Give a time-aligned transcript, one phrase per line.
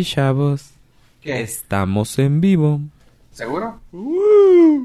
[0.00, 0.70] Y chavos,
[1.20, 1.42] ¿Qué?
[1.42, 2.80] estamos en vivo.
[3.32, 3.82] ¿Seguro?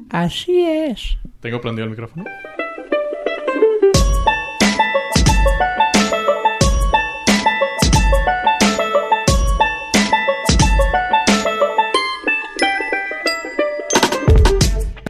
[0.09, 1.17] Así es.
[1.39, 2.25] ¿Tengo prendido el micrófono?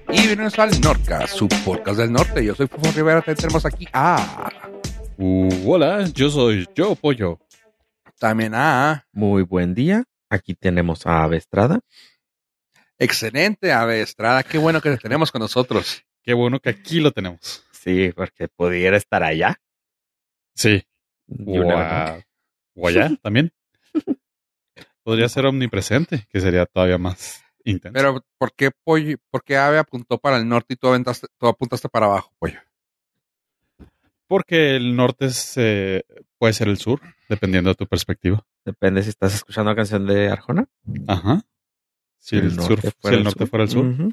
[0.09, 2.45] Y bienvenidos al Norca, su podcast del norte.
[2.45, 3.21] Yo soy Fufo Rivera.
[3.21, 4.49] También tenemos aquí a...
[5.17, 7.39] Uh, hola, yo soy Yo Pollo.
[8.19, 9.07] También a...
[9.11, 10.03] Muy buen día.
[10.29, 11.79] Aquí tenemos a Ave Estrada.
[12.97, 14.43] Excelente, Ave Estrada.
[14.43, 16.03] Qué bueno que te tenemos con nosotros.
[16.23, 17.63] Qué bueno que aquí lo tenemos.
[17.71, 19.59] Sí, porque pudiera estar allá.
[20.55, 20.83] Sí.
[21.71, 22.19] A-
[22.75, 23.53] o allá también.
[25.03, 27.93] Podría ser omnipresente, que sería todavía más intenso.
[27.93, 31.47] Pero, ¿por qué, Pollo, por qué Ave apuntó para el norte y tú, aventaste, tú
[31.47, 32.59] apuntaste para abajo, Pollo?
[34.27, 36.03] Porque el norte es, eh,
[36.37, 38.43] puede ser el sur, dependiendo de tu perspectiva.
[38.63, 40.65] Depende si estás escuchando la canción de Arjona.
[41.07, 41.43] Ajá.
[42.17, 43.85] Si el, sur, si el norte fuera el sur.
[43.85, 44.11] Ujú.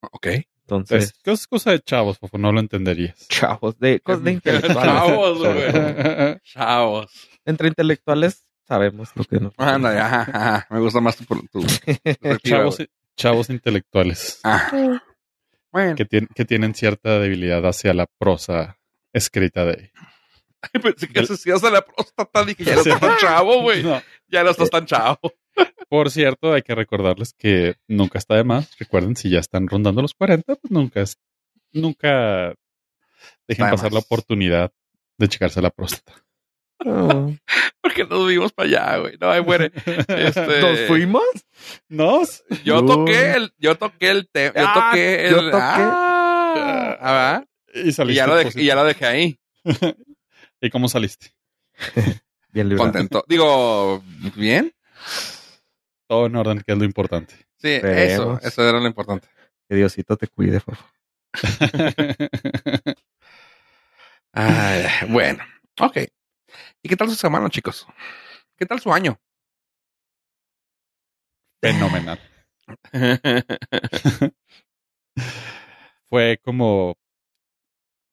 [0.00, 0.26] Ok.
[0.62, 3.14] Entonces, Es, es cosa de chavos, Fofo, no lo entenderías.
[3.28, 4.82] chavos, de, cosas de intelectuales.
[4.82, 6.40] Chavos, güey.
[6.42, 7.28] Chavos.
[7.44, 9.52] Entre intelectuales sabemos lo que nos.
[9.58, 10.06] Anda, ya.
[10.06, 10.66] ajá, ajá.
[10.70, 11.24] Me gusta más tu...
[12.42, 12.82] chavos,
[13.16, 15.00] chavos intelectuales Ah.
[15.74, 18.78] Bueno, que, tien- que tienen cierta debilidad hacia la prosa
[19.12, 19.90] escrita de
[20.80, 22.44] pensé que se hacías de la próstata.
[22.44, 23.82] Dije, ya no estás tan chavo, güey.
[23.82, 24.00] No.
[24.28, 25.18] Ya no estás tan chavo.
[25.88, 28.78] Por cierto, hay que recordarles que nunca está de más.
[28.78, 31.18] Recuerden, si ya están rondando los 40, pues nunca es,
[31.72, 32.56] nunca Está
[33.48, 34.72] dejen de pasar la oportunidad
[35.18, 36.24] de checarse la próstata.
[36.84, 37.32] Oh.
[37.80, 39.16] Porque nos vimos para allá, güey.
[39.20, 39.72] No, ahí muere.
[40.08, 41.22] Este, ¿Nos fuimos?
[41.88, 42.22] ¿No?
[42.64, 42.86] Yo No.
[42.86, 44.54] toqué el, yo toqué el tema.
[44.56, 45.30] Yo Ah, toqué el.
[45.32, 45.58] yo toqué.
[45.62, 47.44] Ah, ah,
[47.74, 48.16] Y y, saliste.
[48.16, 49.38] ya lo dejé, y ya lo dejé ahí.
[50.60, 51.32] ¿Y cómo saliste?
[52.50, 52.90] Bien librado.
[52.92, 53.24] Contento.
[53.28, 54.02] Digo,
[54.36, 54.72] bien.
[56.06, 57.34] Todo en orden, que es lo importante.
[57.56, 58.38] Sí, eso.
[58.42, 59.26] Eso era lo importante.
[59.68, 60.84] Que Diosito te cuide, Fofo.
[64.32, 65.42] Ay, bueno.
[65.80, 65.98] Ok.
[66.84, 67.86] ¿Y qué tal su semana, chicos?
[68.58, 69.18] ¿Qué tal su año?
[71.62, 72.20] Fenomenal.
[76.10, 76.98] Fue como,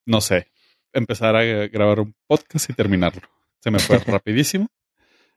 [0.06, 0.54] no sé,
[0.94, 3.28] empezar a grabar un podcast y terminarlo.
[3.60, 4.70] Se me fue rapidísimo.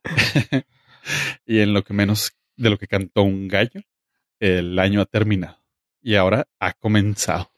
[1.44, 3.80] y en lo que menos de lo que cantó un gallo,
[4.38, 5.60] el año ha terminado.
[6.00, 7.50] Y ahora ha comenzado.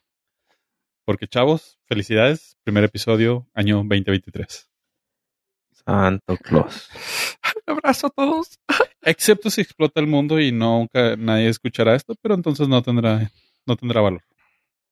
[1.05, 2.57] Porque chavos, felicidades.
[2.63, 4.66] Primer episodio, año 2023.
[5.87, 6.89] Santo Claus.
[7.65, 8.59] Un abrazo a todos.
[9.01, 13.31] Excepto si explota el mundo y nunca nadie escuchará esto, pero entonces no tendrá,
[13.65, 14.21] no tendrá valor.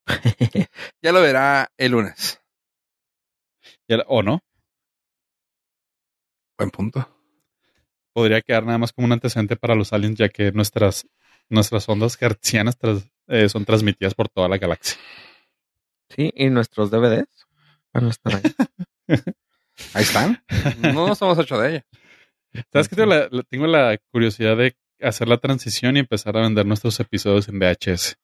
[1.01, 2.39] Ya lo verá el lunes.
[3.87, 4.39] Ya ¿O no?
[6.57, 7.07] Buen punto.
[8.13, 11.05] podría quedar nada más como un antecedente para los aliens, ya que nuestras,
[11.49, 14.97] nuestras ondas hertzianas tras- eh, son transmitidas por toda la galaxia.
[16.09, 17.27] Sí, y nuestros DVDs
[17.93, 18.43] van a estar ahí.
[19.93, 20.43] Ahí están.
[20.79, 21.85] No nos hemos hecho de ella.
[22.71, 22.95] ¿Sabes qué?
[22.95, 26.99] Tengo la, la- tengo la curiosidad de hacer la transición y empezar a vender nuestros
[26.99, 28.17] episodios en VHS.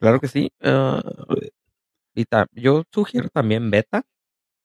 [0.00, 0.50] Claro que sí.
[0.60, 1.00] Ah,
[2.14, 4.04] y ta- yo sugiero también beta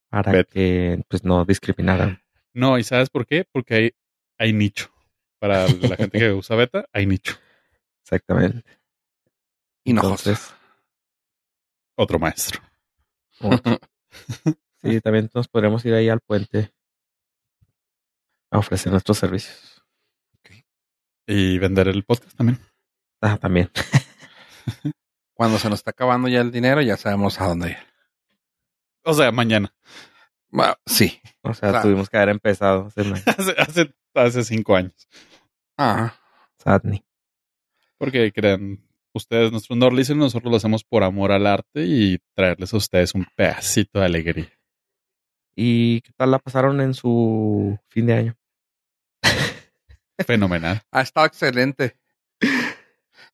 [0.09, 0.51] para Beta.
[0.51, 2.21] que pues no discriminaran.
[2.53, 3.45] No, ¿y sabes por qué?
[3.51, 3.91] Porque hay,
[4.39, 4.91] hay nicho.
[5.39, 7.35] Para la gente que usa beta, hay nicho.
[8.03, 8.63] Exactamente.
[9.85, 10.29] Hinojosa.
[10.31, 10.53] Entonces,
[11.95, 12.61] Otro maestro.
[13.39, 13.79] otro.
[14.81, 16.71] sí, también nos podríamos ir ahí al puente
[18.51, 19.79] a ofrecer nuestros servicios.
[21.31, 22.59] Y vender el podcast también.
[23.21, 23.69] Ah, también.
[25.35, 27.77] Cuando se nos está acabando ya el dinero, ya sabemos a dónde ir.
[29.03, 29.71] O sea, mañana.
[30.49, 31.21] Bueno, sí.
[31.43, 32.87] O sea, tuvimos que haber empezado.
[33.57, 35.07] hace Hace, cinco años.
[35.77, 36.15] Ah,
[36.57, 37.05] Sadney.
[37.99, 42.73] Porque crean ustedes, nuestros no dicen, nosotros lo hacemos por amor al arte y traerles
[42.73, 44.58] a ustedes un pedacito de alegría.
[45.61, 48.37] ¿Y qué tal la pasaron en su fin de año?
[50.25, 50.81] Fenomenal.
[50.91, 51.97] ha estado excelente.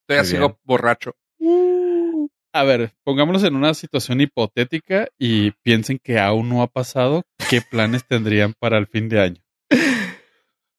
[0.09, 1.15] Muy sigo borracho.
[2.51, 7.21] A ver, pongámonos en una situación hipotética y piensen que aún no ha pasado.
[7.47, 9.43] ¿Qué planes tendrían para el fin de año?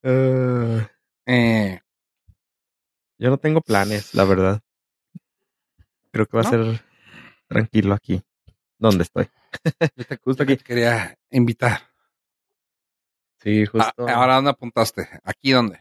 [0.03, 0.91] Ah,
[1.29, 1.81] Eh,
[3.19, 4.61] yo no tengo planes, la verdad.
[6.13, 6.49] Creo que va ¿No?
[6.49, 6.85] a ser
[7.49, 8.23] tranquilo aquí,
[8.79, 9.29] donde estoy.
[9.97, 10.57] Yo te, Justo yo aquí.
[10.59, 11.81] te quería invitar.
[13.41, 14.09] Sí, Ah, justo.
[14.09, 15.09] ahora, ¿dónde apuntaste?
[15.23, 15.81] ¿Aquí dónde?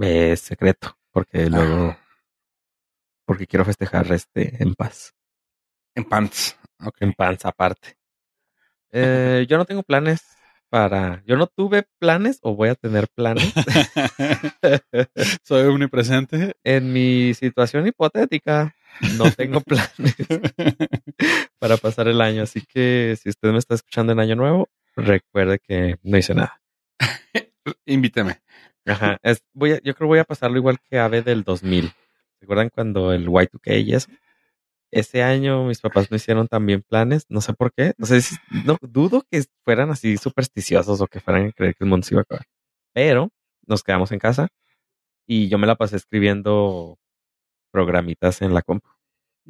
[0.00, 1.98] Es secreto, porque luego, Ah.
[3.24, 5.14] porque quiero festejar este en paz,
[5.94, 6.56] En pants.
[6.84, 6.96] Ok.
[7.00, 7.96] en paz aparte.
[8.90, 10.22] Eh, yo no tengo planes.
[10.70, 11.22] para...
[11.26, 13.52] Yo no tuve planes o voy a tener planes
[15.42, 16.56] Soy omnipresente.
[16.64, 18.74] en mi situación hipotética.
[19.16, 19.88] No tengo planes
[21.58, 25.58] para pasar el año, así que si usted me está escuchando en año nuevo, recuerde
[25.60, 26.60] que no hice nada.
[27.86, 28.40] Invíteme.
[28.86, 31.92] Ajá, es, voy a- yo creo que voy a pasarlo igual que Ave del 2000.
[32.38, 34.10] ¿Se acuerdan cuando el Y2K y eso?
[34.90, 37.92] Ese año mis papás no hicieron también planes, no sé por qué.
[37.98, 41.84] No sé si, no, dudo que fueran así supersticiosos o que fueran a creer que
[41.84, 42.46] el mundo se iba a acabar.
[42.94, 43.30] Pero
[43.66, 44.48] nos quedamos en casa
[45.26, 46.98] y yo me la pasé escribiendo
[47.78, 48.88] programitas en la compu,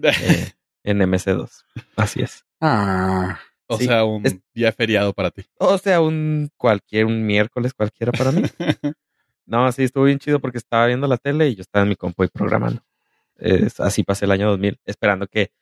[0.02, 0.52] eh,
[0.84, 1.64] en MC2.
[1.96, 2.44] Así es.
[2.60, 5.46] Ah, o sí, sea, un es- día feriado para ti.
[5.58, 8.42] O sea, un cualquier, un miércoles cualquiera para mí.
[9.50, 11.96] No, sí, estuvo bien chido porque estaba viendo la tele y yo estaba en mi
[11.96, 12.82] compu y programando.
[13.38, 15.52] Es- así pasé el año 2000, esperando que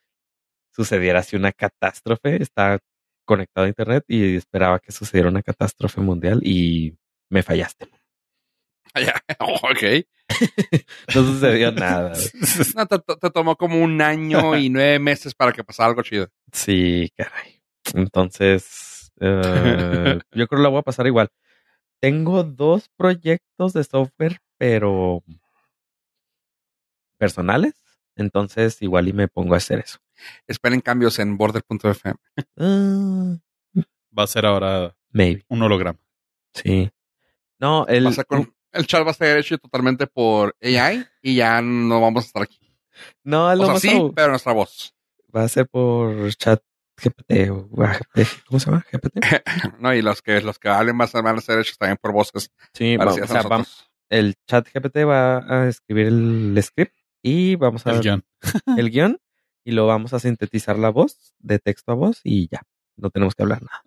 [0.73, 2.43] sucediera así una catástrofe.
[2.43, 2.81] Estaba
[3.25, 6.99] conectado a internet y esperaba que sucediera una catástrofe mundial y
[7.31, 7.87] me fallaste.
[9.39, 10.05] ok.
[11.14, 12.12] No sucedió nada.
[12.76, 16.28] No, te, te tomó como un año y nueve meses para que pasara algo chido.
[16.52, 17.62] Sí, caray.
[17.94, 21.28] Entonces, eh, yo creo que la voy a pasar igual.
[22.00, 25.23] Tengo dos proyectos de software, pero
[27.19, 27.75] personales.
[28.17, 29.99] Entonces, igual y me pongo a hacer eso.
[30.46, 32.14] Esperen cambios en border.fm.
[32.56, 33.37] Ah,
[34.19, 35.44] Va a ser ahora maybe.
[35.49, 35.99] un holograma.
[36.55, 36.90] Sí.
[37.58, 41.07] No, el, Va a ser con- el chat va a estar hecho totalmente por AI
[41.23, 42.59] y ya no vamos a estar aquí.
[43.25, 44.95] no, es O lo sea, más sí, pero nuestra voz.
[45.35, 46.63] va a ser por chat
[46.97, 48.85] GPT o GPT, ¿cómo se llama?
[48.91, 49.21] GPT.
[49.81, 52.51] No, y los que los que hablen más van a ser hechos también por voces.
[52.73, 53.91] Sí, o a sea, va- nosotros.
[54.09, 58.25] el chat GPT va a escribir el script y vamos a El guion.
[58.79, 59.19] el guion
[59.65, 62.63] y lo vamos a sintetizar la voz de texto a voz y ya,
[62.97, 63.83] no tenemos que hablar nada.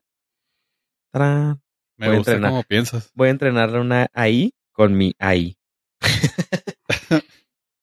[1.11, 1.61] ¡Tarán!
[1.97, 2.51] Me Voy a gusta entrenar.
[2.51, 3.11] cómo piensas.
[3.15, 5.57] Voy a entrenar una AI con mi AI.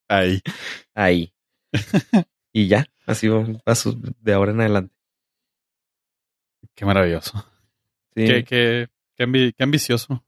[0.09, 0.41] Ahí.
[0.95, 1.35] Ahí.
[2.55, 3.29] y ya, así
[3.75, 4.95] su- de ahora en adelante.
[6.75, 7.33] Qué maravilloso.
[8.15, 10.25] Sí, Qué, qué, qué, ambi- qué ambicioso.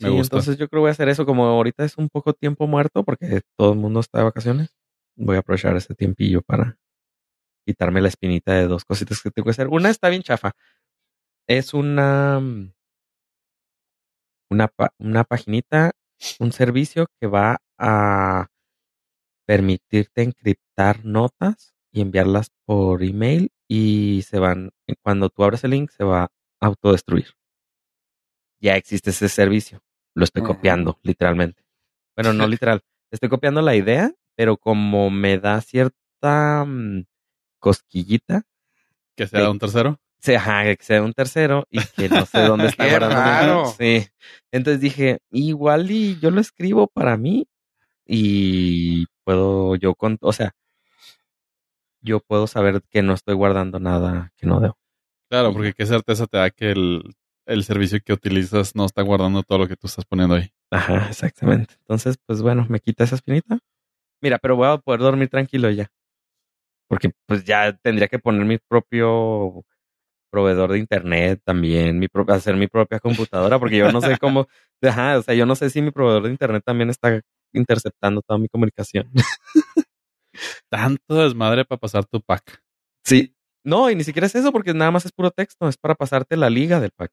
[0.00, 0.34] Me Sí, gusta.
[0.36, 3.04] entonces yo creo que voy a hacer eso como ahorita es un poco tiempo muerto
[3.04, 4.74] porque todo el mundo está de vacaciones.
[5.14, 6.76] Voy a aprovechar este tiempillo para
[7.64, 9.68] quitarme la espinita de dos cositas que tengo que hacer.
[9.68, 10.56] Una está bien chafa.
[11.46, 12.72] Es una mm,
[14.50, 15.92] una, una paginita,
[16.40, 18.48] un servicio que va a
[19.46, 24.70] permitirte encriptar notas y enviarlas por email y se van,
[25.02, 26.30] cuando tú abres el link se va a
[26.66, 27.28] autodestruir.
[28.60, 29.80] Ya existe ese servicio.
[30.14, 31.62] Lo estoy copiando, literalmente.
[32.16, 32.82] Bueno, no literal.
[33.10, 37.04] Estoy copiando la idea, pero como me da cierta mm,
[37.60, 38.42] cosquillita,
[39.16, 39.46] Que sea Sí.
[39.46, 40.00] un tercero.
[40.20, 43.66] Se, ajá, que sea un tercero y que no sé dónde está guardando.
[43.66, 44.06] Sí.
[44.52, 47.46] Entonces dije, igual y yo lo escribo para mí
[48.06, 50.52] y puedo yo con, o sea,
[52.00, 54.78] yo puedo saber que no estoy guardando nada que no debo.
[55.30, 57.14] Claro, porque qué certeza te da que el,
[57.46, 60.50] el servicio que utilizas no está guardando todo lo que tú estás poniendo ahí.
[60.70, 61.74] Ajá, exactamente.
[61.80, 63.58] Entonces, pues bueno, me quita esa espinita.
[64.22, 65.90] Mira, pero voy a poder dormir tranquilo ya.
[66.88, 69.64] Porque pues ya tendría que poner mi propio
[70.30, 74.46] proveedor de internet también, mi hacer mi propia computadora, porque yo no sé cómo,
[74.82, 77.20] ajá, o sea, yo no sé si mi proveedor de internet también está
[77.52, 79.10] interceptando toda mi comunicación.
[80.70, 82.62] Tanto desmadre para pasar tu pack.
[83.04, 83.34] Sí.
[83.64, 86.36] No, y ni siquiera es eso, porque nada más es puro texto, es para pasarte
[86.36, 87.12] la liga del pack.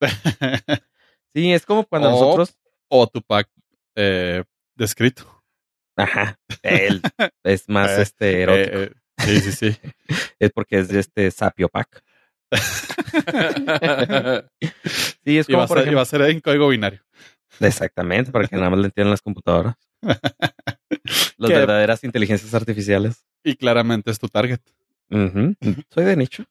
[1.34, 2.56] Sí, es como cuando nosotros,
[2.88, 3.50] o tu pack
[3.94, 4.42] eh,
[4.74, 5.42] descrito.
[5.98, 7.02] ajá, él
[7.44, 8.76] es más Eh, este erótico.
[8.78, 8.92] Eh, eh,
[9.26, 9.76] sí, sí, sí.
[10.38, 12.02] es porque es de este sapio pack.
[15.24, 17.02] Sí, es Y como a y va a ser en código binario.
[17.60, 19.74] exactamente, para que nada más le entiendan las computadoras.
[21.38, 21.56] Las ¿Qué?
[21.58, 23.24] verdaderas inteligencias artificiales.
[23.42, 24.60] Y claramente es tu target.
[25.10, 25.54] Ujú,
[25.90, 26.44] Soy de nicho.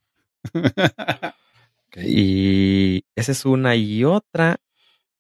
[1.98, 3.76] Y esa es una.
[3.76, 4.58] Y otra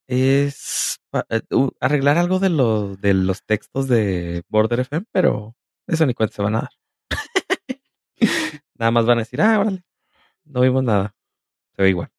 [0.07, 5.55] es eh, uh, arreglar algo de, lo, de los textos de Border FM, pero
[5.87, 6.69] eso ni cuenta se van a dar.
[8.75, 9.83] Nada más van a decir, ah, órale,
[10.45, 11.15] no vimos nada.
[11.75, 12.09] Se ve igual.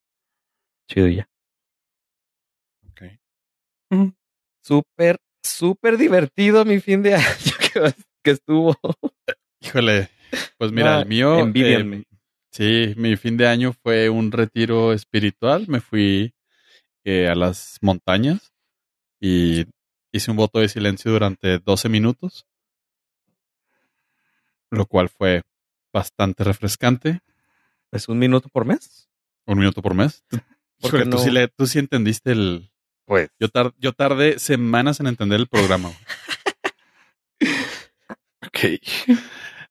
[0.88, 1.28] Chido y ya.
[2.90, 3.02] Ok.
[4.62, 7.24] Súper, súper divertido mi fin de año
[7.72, 8.76] que, que estuvo.
[9.60, 10.08] Híjole,
[10.58, 11.38] pues mira, Ah, el mío.
[12.00, 12.04] eh,
[12.50, 15.66] sí, mi fin de año fue un retiro espiritual.
[15.68, 16.34] Me fui
[17.04, 18.52] eh, a las montañas
[19.20, 19.64] y
[20.12, 22.46] hice un voto de silencio durante 12 minutos,
[24.70, 25.42] lo cual fue
[25.96, 27.20] bastante refrescante.
[27.90, 29.08] ¿Es un minuto por mes?
[29.46, 30.24] Un minuto por mes.
[30.80, 32.70] ¿Por qué tú, sí le- tú sí entendiste el.
[33.06, 33.30] Pues.
[33.40, 35.90] Yo, tar- yo tardé semanas en entender el programa.
[38.46, 38.80] Ok.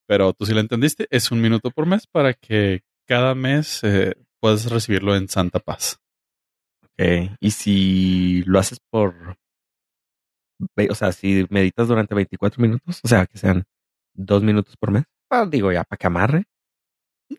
[0.06, 1.08] pero tú sí lo entendiste.
[1.10, 6.00] Es un minuto por mes para que cada mes eh, puedas recibirlo en Santa Paz.
[6.84, 7.32] Ok.
[7.40, 9.38] Y si lo haces por.
[10.90, 13.66] O sea, si meditas durante 24 minutos, o sea, que sean
[14.14, 15.04] dos minutos por mes,
[15.50, 16.46] digo ya, para que amarre.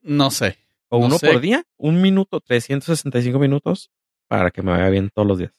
[0.03, 0.59] No sé.
[0.89, 1.27] O No uno sé.
[1.33, 3.91] por día, un minuto, 365 minutos
[4.29, 5.53] para que me vaya bien todos los días.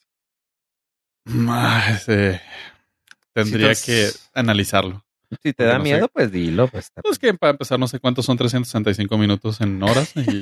[1.26, 2.42] Más, eh,
[3.34, 5.04] tendría que analizarlo.
[5.44, 5.92] Si te da no sé.
[5.92, 6.68] miedo, pues dilo.
[6.70, 10.14] Pues, está- Pues que para empezar, no sé cuántos son 365 minutos en horas.
[10.16, 10.40] Y,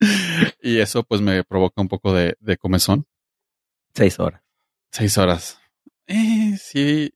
[0.60, 3.06] y eso pues me provoca un poco de, de comezón.
[3.94, 4.42] Seis horas.
[4.92, 5.58] Seis horas.
[6.06, 7.12] Eh, sí.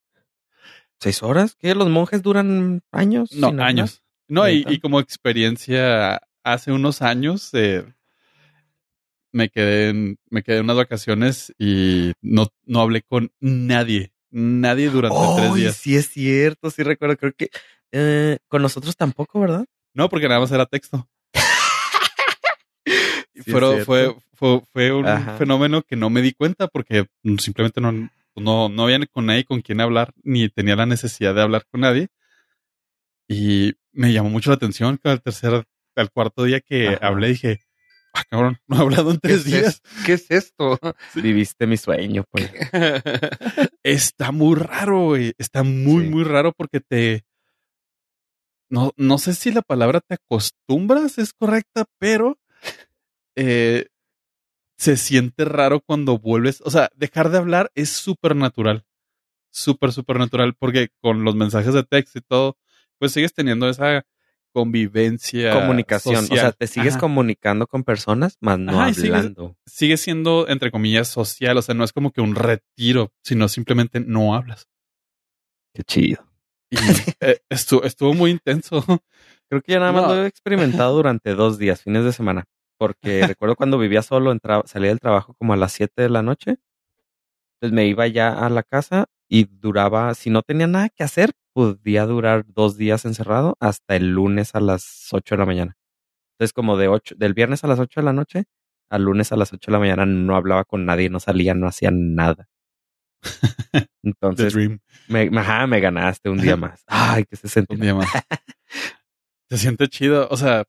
[1.02, 1.56] ¿Seis horas?
[1.58, 1.74] ¿Qué?
[1.74, 3.32] ¿Los monjes duran años?
[3.32, 4.04] No, años.
[4.28, 7.84] No, y, y como experiencia, hace unos años eh,
[9.32, 14.12] me quedé en, me quedé en unas vacaciones y no, no hablé con nadie.
[14.30, 15.76] Nadie durante tres ¡Ay, días.
[15.76, 17.16] sí es cierto, sí recuerdo.
[17.16, 17.50] Creo que
[17.90, 19.64] eh, con nosotros tampoco, ¿verdad?
[19.94, 21.08] No, porque nada más era texto.
[23.44, 25.36] Sí, es fue, fue, fue un Ajá.
[25.36, 27.06] fenómeno que no me di cuenta porque
[27.38, 31.42] simplemente no, no, no había con nadie con quien hablar, ni tenía la necesidad de
[31.42, 32.08] hablar con nadie.
[33.28, 35.64] Y me llamó mucho la atención que al tercer,
[35.96, 37.06] al cuarto día que Ajá.
[37.06, 37.60] hablé dije,
[38.14, 39.66] ah, cabrón, no he hablado en ¿Qué tres es, días.
[39.66, 40.78] es- ¿Qué es esto?
[41.14, 42.50] Viviste mi sueño, pues.
[43.82, 45.34] Está muy raro, güey.
[45.38, 46.10] Está muy, Sí.
[46.10, 47.24] muy raro porque te...
[48.70, 52.38] No, no sé si la palabra te acostumbras es correcta, pero
[53.36, 53.88] eh,
[54.82, 56.60] se siente raro cuando vuelves.
[56.64, 58.84] O sea, dejar de hablar es súper natural.
[59.52, 62.56] Súper, súper natural porque con los mensajes de texto y todo,
[62.98, 64.04] pues sigues teniendo esa
[64.52, 65.52] convivencia.
[65.52, 66.24] Comunicación.
[66.24, 67.00] O sea, te sigues Ajá.
[67.00, 69.56] comunicando con personas, más no Ajá, hablando.
[69.66, 71.56] Sigue siendo, entre comillas, social.
[71.58, 74.66] O sea, no es como que un retiro, sino simplemente no hablas.
[75.74, 76.26] Qué chido.
[76.70, 76.76] Y
[77.20, 78.84] eh, estuvo, estuvo muy intenso.
[79.48, 80.08] Creo que ya nada más No.
[80.16, 82.46] lo he experimentado durante dos días, fines de semana.
[82.82, 86.22] Porque recuerdo cuando vivía solo, entraba, salía del trabajo como a las 7 de la
[86.22, 86.56] noche.
[87.60, 91.30] Entonces me iba ya a la casa y duraba, si no tenía nada que hacer,
[91.52, 95.76] podía durar dos días encerrado hasta el lunes a las 8 de la mañana.
[96.34, 98.44] Entonces como de ocho, del viernes a las 8 de la noche
[98.90, 101.68] al lunes a las 8 de la mañana no hablaba con nadie, no salía, no
[101.68, 102.48] hacía nada.
[104.02, 104.56] Entonces
[105.08, 106.82] me, ajá, me ganaste un día más.
[106.88, 107.78] Ay, que se Un sentía.
[107.78, 108.08] día más.
[109.50, 110.26] se siente chido.
[110.30, 110.64] O sea,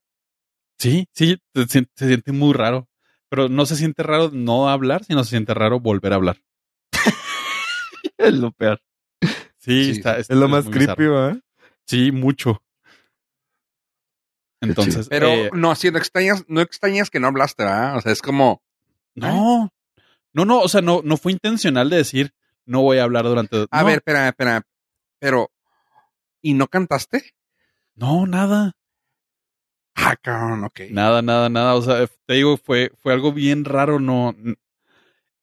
[0.78, 2.88] sí, sí, se, sien- se siente muy raro.
[3.28, 6.40] Pero no se siente raro no hablar, sino se siente raro volver a hablar.
[8.18, 8.80] Es lo peor.
[9.58, 11.40] Sí, Sí, está, Es lo más creepy, ¿verdad?
[11.86, 12.62] Sí, mucho.
[14.60, 17.96] Entonces, Pero eh, no, sí, no extrañas, no extrañas que no hablaste, ¿verdad?
[17.96, 18.62] O sea, es como,
[19.14, 19.70] no,
[20.32, 22.32] no, no, o sea, no, no fue intencional de decir
[22.66, 23.66] no voy a hablar durante.
[23.70, 24.62] a no, ver, espera, espera,
[25.18, 25.50] pero,
[26.40, 27.34] ¿y no cantaste?
[27.94, 28.72] no, nada.
[29.94, 30.80] Ah, cabrón, ok.
[30.90, 31.74] Nada, nada, nada.
[31.74, 34.00] O sea, te digo, fue, fue algo bien raro.
[34.00, 34.34] No,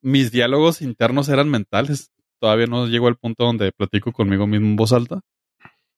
[0.01, 2.11] mis diálogos internos eran mentales.
[2.39, 5.21] Todavía no llego al punto donde platico conmigo mismo en voz alta.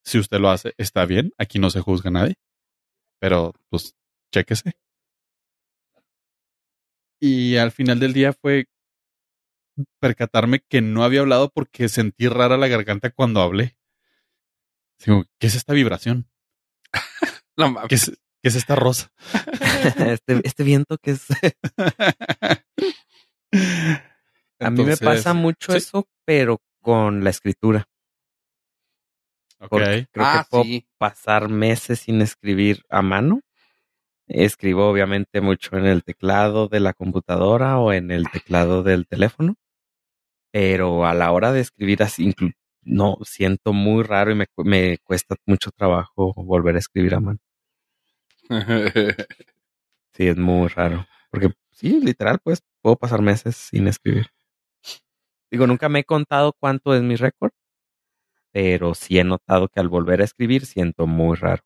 [0.04, 1.32] Si usted lo hace, está bien.
[1.38, 2.36] Aquí no se juzga a nadie.
[3.20, 3.96] Pero, pues,
[4.32, 4.74] chéquese.
[7.20, 8.66] Y al final del día fue
[10.00, 13.78] percatarme que no había hablado porque sentí rara la garganta cuando hablé.
[15.06, 16.30] Digo, ¿qué es esta vibración?
[17.56, 17.88] No mames.
[17.88, 18.12] ¿Qué es,
[18.44, 19.10] qué es esta rosa?
[20.06, 21.26] este, este viento que es...
[24.60, 25.78] A mí me pasa mucho sí.
[25.80, 27.86] eso, pero con la escritura.
[29.60, 29.70] ok.
[29.70, 30.88] Porque creo Ah, que puedo sí.
[30.98, 33.42] pasar meses sin escribir a mano.
[34.28, 39.56] Escribo obviamente mucho en el teclado de la computadora o en el teclado del teléfono.
[40.52, 42.34] Pero a la hora de escribir así,
[42.84, 47.40] no, siento muy raro y me, me cuesta mucho trabajo volver a escribir a mano.
[50.16, 51.08] Sí, es muy raro.
[51.32, 54.28] Porque sí, literal, pues puedo pasar meses sin escribir.
[55.50, 57.52] Digo, nunca me he contado cuánto es mi récord,
[58.52, 61.64] pero sí he notado que al volver a escribir siento muy raro.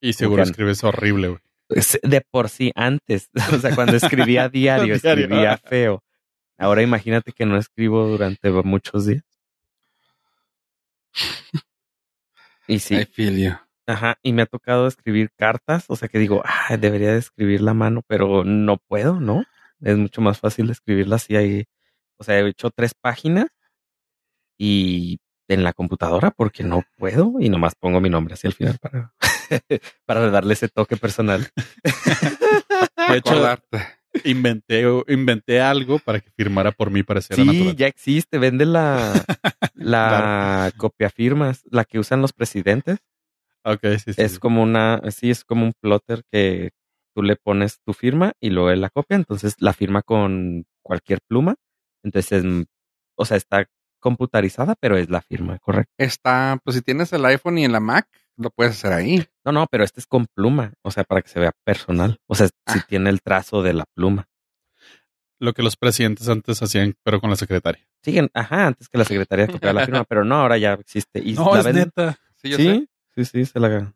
[0.00, 1.40] Y seguro escribes horrible, güey.
[1.68, 5.24] Es De por sí, antes, o sea, cuando escribía diario, Diario.
[5.26, 6.02] escribía feo.
[6.58, 9.24] Ahora imagínate que no escribo durante muchos días.
[12.66, 13.52] Y sí, I feel you.
[13.86, 17.60] Ajá, y me ha tocado escribir cartas, o sea que digo, ah, debería de escribir
[17.60, 19.44] la mano, pero no puedo, ¿no?
[19.80, 21.64] Es mucho más fácil escribirla así ahí.
[22.16, 23.46] O sea, he hecho tres páginas
[24.56, 28.78] y en la computadora porque no puedo y nomás pongo mi nombre así al final
[28.80, 29.12] para,
[30.06, 31.48] para darle ese toque personal.
[33.08, 33.58] De hecho,
[34.24, 37.76] inventé, inventé algo para que firmara por mí para ser Sí, natural.
[37.76, 38.38] ya existe.
[38.38, 39.12] Vende la,
[39.74, 42.98] la copia firmas, la que usan los presidentes.
[43.64, 44.22] Ok, sí, sí.
[44.22, 44.38] Es sí.
[44.38, 46.70] como una, sí, es como un plotter que
[47.14, 49.16] tú le pones tu firma y luego él la copia.
[49.16, 51.54] Entonces la firma con cualquier pluma.
[52.02, 52.66] Entonces, es-
[53.16, 53.66] o sea, está
[54.00, 55.92] computarizada, pero es la firma, correcto.
[55.96, 59.24] Está, pues si tienes el iPhone y en la Mac, lo puedes hacer ahí.
[59.44, 62.18] No, no, pero este es con pluma, o sea, para que se vea personal.
[62.26, 62.84] O sea, si Ah.
[62.88, 64.26] tiene el trazo de la pluma.
[65.38, 67.84] Lo que los presidentes antes hacían, pero con la secretaria.
[68.02, 71.20] Siguen, ajá, antes que la secretaría copiara la firma, pero no, ahora ya existe.
[71.20, 72.16] Y No, la es venden- neta.
[72.36, 72.88] Sí, yo sé.
[73.14, 73.94] Sí, sí, sí, se la.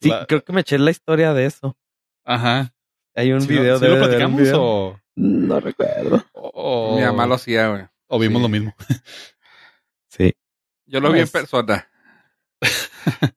[0.00, 1.76] Sí, La- creo que me eché la historia de eso.
[2.24, 2.72] Ajá.
[3.14, 3.88] Hay un ¿Sí video lo, sí de.
[3.90, 4.62] lo de un platicamos video.
[4.62, 6.24] o, No recuerdo.
[6.34, 7.84] o- Mi mamá lo hacía, güey.
[8.06, 8.42] o vimos Sí.
[8.42, 8.74] lo mismo?
[10.08, 10.34] Sí.
[10.86, 11.88] Yo lo vi en Pues, persona.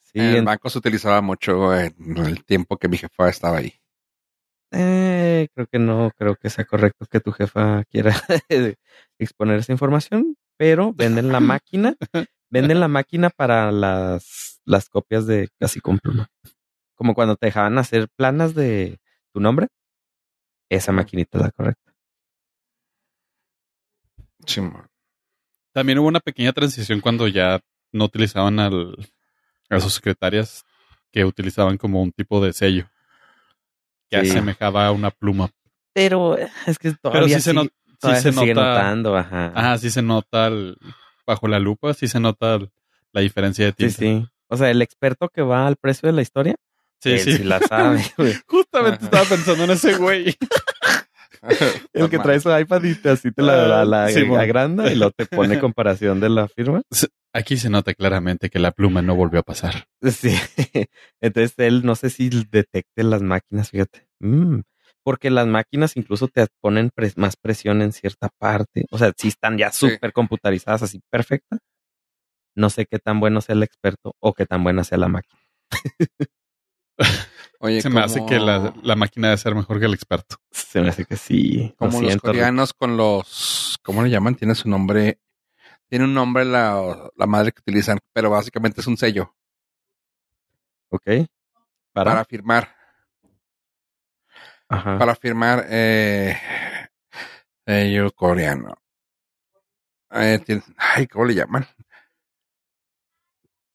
[0.00, 3.58] Sí, en el en- banco se utilizaba mucho en el tiempo que mi jefa estaba
[3.58, 3.74] ahí.
[4.72, 8.14] eh, creo que no, creo que sea correcto que tu jefa quiera
[9.18, 11.96] exponer esa información, pero venden la máquina,
[12.60, 16.28] venden la máquina para las, las copias de casi con pluma.
[16.94, 18.98] Como cuando te dejaban hacer planas de
[19.32, 19.68] tu nombre,
[20.70, 21.92] esa maquinita es la correcta.
[25.72, 27.60] También hubo una pequeña transición cuando ya
[27.92, 28.96] no utilizaban al,
[29.68, 30.64] a sus secretarias
[31.12, 32.88] que utilizaban como un tipo de sello
[34.10, 34.30] que Sí.
[34.30, 35.50] asemejaba a una pluma.
[35.92, 38.68] Pero eh, es que Pero todavía sí se, sí- todavía se se sigue nota.
[38.74, 39.52] notando, ajá.
[39.54, 40.78] Ajá, sí se nota el-
[41.26, 42.58] bajo la lupa, sí se nota
[43.12, 43.98] la diferencia de Sí, tinta.
[43.98, 44.28] sí.
[44.48, 46.54] O sea, el experto que va al precio de la historia,
[47.00, 47.10] sí.
[47.12, 47.36] él sí.
[47.38, 48.34] sí la sabe, güey.
[48.46, 49.04] Justamente Ajá.
[49.06, 50.36] estaba pensando en ese güey.
[51.92, 54.90] El que trae su iPad y te, así te la, la, la Ah, Sí, agranda
[54.90, 56.82] y lo te pone comparación de la firma.
[57.32, 59.86] Aquí se nota claramente que la pluma no volvió a pasar.
[60.02, 60.34] Sí.
[61.20, 64.08] Entonces él no sé si detecte las máquinas, fíjate.
[64.20, 64.60] Mm,
[65.06, 68.86] Porque las máquinas incluso te ponen pres- más presión en cierta parte.
[68.90, 69.88] O sea, si están ya Sí.
[69.88, 71.60] súper computarizadas, así perfectas.
[72.56, 75.40] No sé qué tan bueno sea el experto o qué tan buena sea la máquina.
[77.60, 80.36] Oye, se me hace que la, la máquina debe ser mejor que el experto.
[80.50, 81.68] Se me hace que sí.
[81.70, 82.34] Lo Como los siento, Rick.
[82.40, 84.34] coreanos con los, ¿cómo le llaman?
[84.34, 85.20] Tiene su nombre,
[85.88, 89.34] tiene un nombre la, la madre que utilizan, pero básicamente es un sello
[90.90, 91.04] Ok.
[91.92, 92.10] Para.
[92.10, 92.75] para firmar,
[94.98, 96.36] Para firmar eh,
[97.66, 98.74] sello coreano.
[100.10, 100.40] Eh,
[100.76, 101.66] ay, ¿cómo le llaman?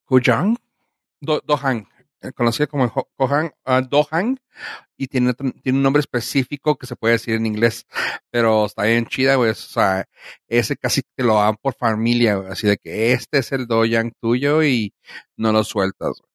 [0.06, 0.58] Kujang,
[1.21, 1.88] Do, Dohang,
[2.21, 4.38] eh, conocido como Ho- Kohan, ah, Dohang,
[4.97, 7.86] y tiene, tiene un nombre específico que se puede decir en inglés,
[8.32, 9.51] pero está bien chida, güey.
[9.51, 10.06] O sea,
[10.47, 12.41] ese casi te lo dan por familia.
[12.49, 14.93] Así de que este es el Dohang tuyo y
[15.38, 16.31] no lo sueltas, güey.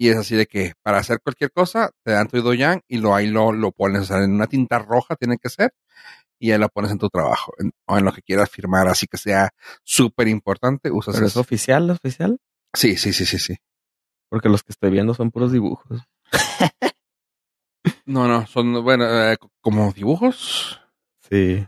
[0.00, 3.14] Y es así de que para hacer cualquier cosa, te dan tu Dohang y lo
[3.14, 5.72] ahí lo, lo pones, o sea, en una tinta roja tiene que ser,
[6.38, 9.06] y ahí lo pones en tu trabajo, en- o en lo que quieras firmar, así
[9.08, 9.50] que sea
[9.82, 11.40] súper importante, usas Pero es eso.
[11.40, 12.38] oficial, oficial.
[12.74, 13.56] Sí, sí, sí, sí, sí.
[14.28, 16.00] Porque los que estoy viendo son puros dibujos.
[18.06, 20.80] No, no, son, bueno, eh, como dibujos.
[21.30, 21.66] Sí.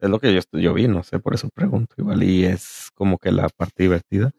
[0.00, 1.94] Es lo que yo, estoy- yo vi, no sé, por eso pregunto.
[1.98, 4.32] Igual y es como que la parte divertida.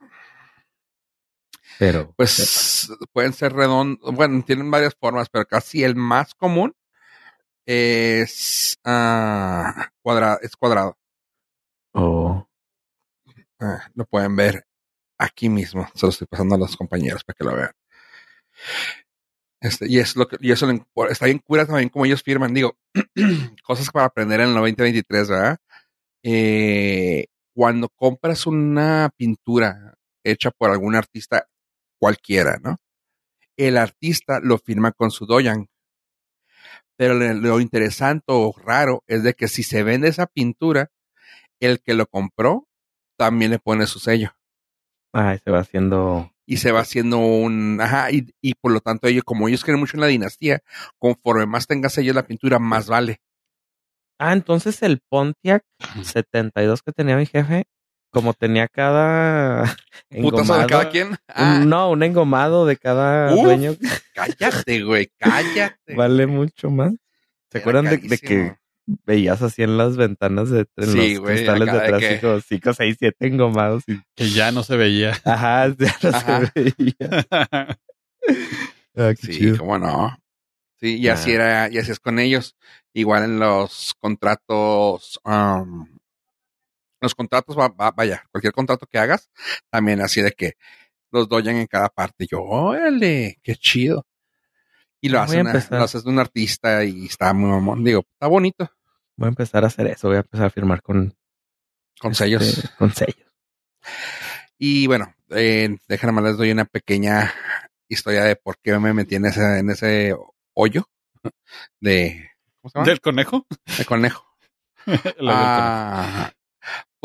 [1.79, 2.13] Pero.
[2.15, 6.73] Pues pueden ser redondos, bueno, tienen varias formas, pero casi el más común
[7.65, 10.97] es ah, cuadrado, es cuadrado.
[11.93, 12.47] Oh,
[13.59, 14.65] Ah, lo pueden ver
[15.17, 15.87] aquí mismo.
[15.95, 17.71] Se lo estoy pasando a los compañeros para que lo vean.
[19.61, 22.53] Este, y es lo que, y eso le- está bien cura también como ellos firman.
[22.53, 22.77] Digo,
[23.63, 25.57] cosas para aprender en el 2023, ¿verdad?
[26.23, 31.47] Eh, cuando compras una pintura hecha por algún artista
[32.05, 32.77] cualquiera, ¿no?
[33.57, 35.69] El artista lo firma con su doyan.
[36.97, 40.91] Pero lo, interesante o raro es de que si se vende esa pintura,
[41.59, 42.67] el que lo compró
[43.17, 44.35] también le pone su sello
[45.13, 46.31] ay, se va haciendo.
[46.45, 49.79] y se va haciendo un, ajá, y, y por lo tanto ellos, como ellos creen
[49.79, 50.59] mucho en la dinastía,
[50.99, 53.19] conforme más tenga sello la pintura, más vale.
[54.19, 55.63] Ah, entonces el Pontiac
[56.03, 57.65] 72 que tenía mi jefe,
[58.15, 59.63] como tenía cada.
[60.09, 61.09] Putazo de engomado- cada quien.
[61.09, 63.43] un- Ah, no, un engomado de cada Uf.
[63.43, 63.75] dueño
[64.13, 65.75] cállate, güey, cállate.
[65.95, 66.93] vale mucho más.
[67.51, 68.55] ¿Se Era acuerdan de, de que
[69.05, 72.95] veías así en las ventanas de en Sí, los güey, cristales de dijo 5, 6,
[72.99, 75.11] 7 engomados y Que ya no se veía.
[75.25, 76.45] ajá, ya no Ajá.
[76.53, 77.27] se veía.
[78.97, 79.57] Ah, qué Sí, chido.
[79.57, 80.17] cómo no.
[80.79, 81.13] Sí, y Ah.
[81.13, 82.55] así era, y así es con ellos.
[82.93, 85.87] Igual en los contratos, um,
[87.05, 89.29] los contratos, va- va- vaya, cualquier contrato que hagas,
[89.69, 90.53] también así de que
[91.11, 92.27] los doyan en cada parte.
[92.29, 94.05] Yo, órale, qué chido.
[95.01, 95.77] Y lo Voy hace, a una- empezar.
[95.79, 97.83] lo hace de un artista y está muy mamón.
[97.83, 98.69] Digo, está bonito
[99.17, 100.07] Voy a empezar a hacer eso.
[100.09, 101.15] Voy a empezar a firmar con,
[102.01, 102.69] con este, sellos.
[102.77, 103.25] Con sellos.
[104.57, 107.33] Y bueno, eh, déjenme les doy una pequeña
[107.87, 110.15] historia de por qué me metí en ese, en ese
[110.53, 110.89] hoyo
[111.79, 112.29] de,
[112.61, 112.87] ¿cómo se llama?
[112.87, 113.45] ¿Del conejo?
[113.77, 114.25] Del conejo.
[115.21, 116.31] Ah,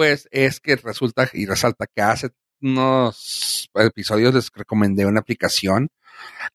[0.01, 2.31] pues es que resulta y resalta que hace
[2.63, 5.91] unos episodios les recomendé una aplicación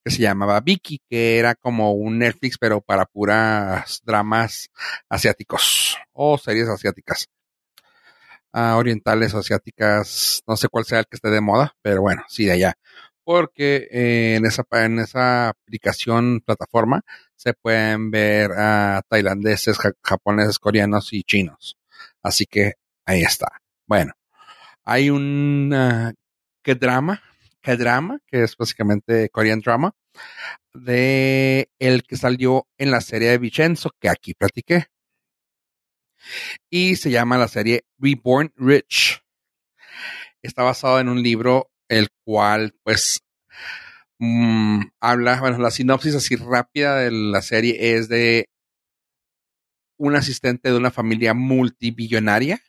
[0.03, 4.69] que se llamaba Viki, que era como un Netflix, pero para puras dramas
[5.10, 7.27] asiáticos o series asiáticas.
[8.53, 12.45] Ah, orientales asiáticas, no sé cuál sea el que esté de moda, pero bueno, sí
[12.45, 12.73] de allá.
[13.23, 17.01] Porque eh, en esa en esa aplicación plataforma
[17.36, 21.77] se pueden ver a tailandeses, ja- japoneses, coreanos y chinos.
[22.23, 23.61] Así que ahí está.
[23.87, 24.13] Bueno,
[24.83, 25.73] hay un
[26.63, 27.21] que drama,
[27.61, 29.93] que drama, que es básicamente Korean drama,
[30.73, 34.87] de el que salió en la serie de Vincenzo, que aquí platiqué.
[36.69, 39.21] Y se llama la serie Reborn Rich.
[40.41, 43.21] Está basado en un libro el cual, pues,
[44.19, 48.49] mm, habla, bueno, la sinopsis así rápida de la serie es de
[49.97, 52.59] un asistente de una familia multibillonaria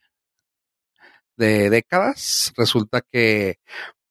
[1.37, 2.53] de décadas.
[2.57, 3.59] Resulta que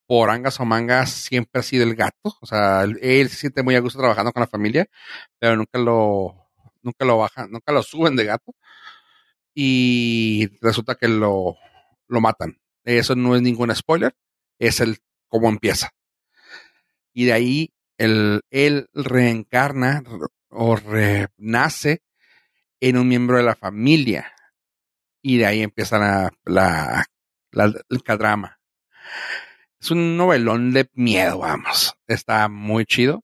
[0.07, 2.37] por angas o mangas siempre ha sido el gato.
[2.41, 4.87] O sea, él, se siente muy a gusto trabajando con la familia,
[5.39, 6.49] pero nunca lo,
[6.81, 8.53] nunca lo bajan, nunca lo suben de gato.
[9.53, 11.57] Y resulta que lo,
[12.07, 12.59] lo matan.
[12.83, 14.15] Eso no es ningún spoiler,
[14.59, 15.91] es el cómo empieza.
[17.13, 18.41] Y de ahí él
[18.93, 20.03] reencarna
[20.49, 22.01] o renace
[22.79, 24.31] en un miembro de la familia.
[25.21, 27.05] Y de ahí empieza la, la,
[27.55, 28.59] el drama.
[29.79, 31.95] Es un novelón de miedo, vamos.
[32.07, 33.23] Está muy chido.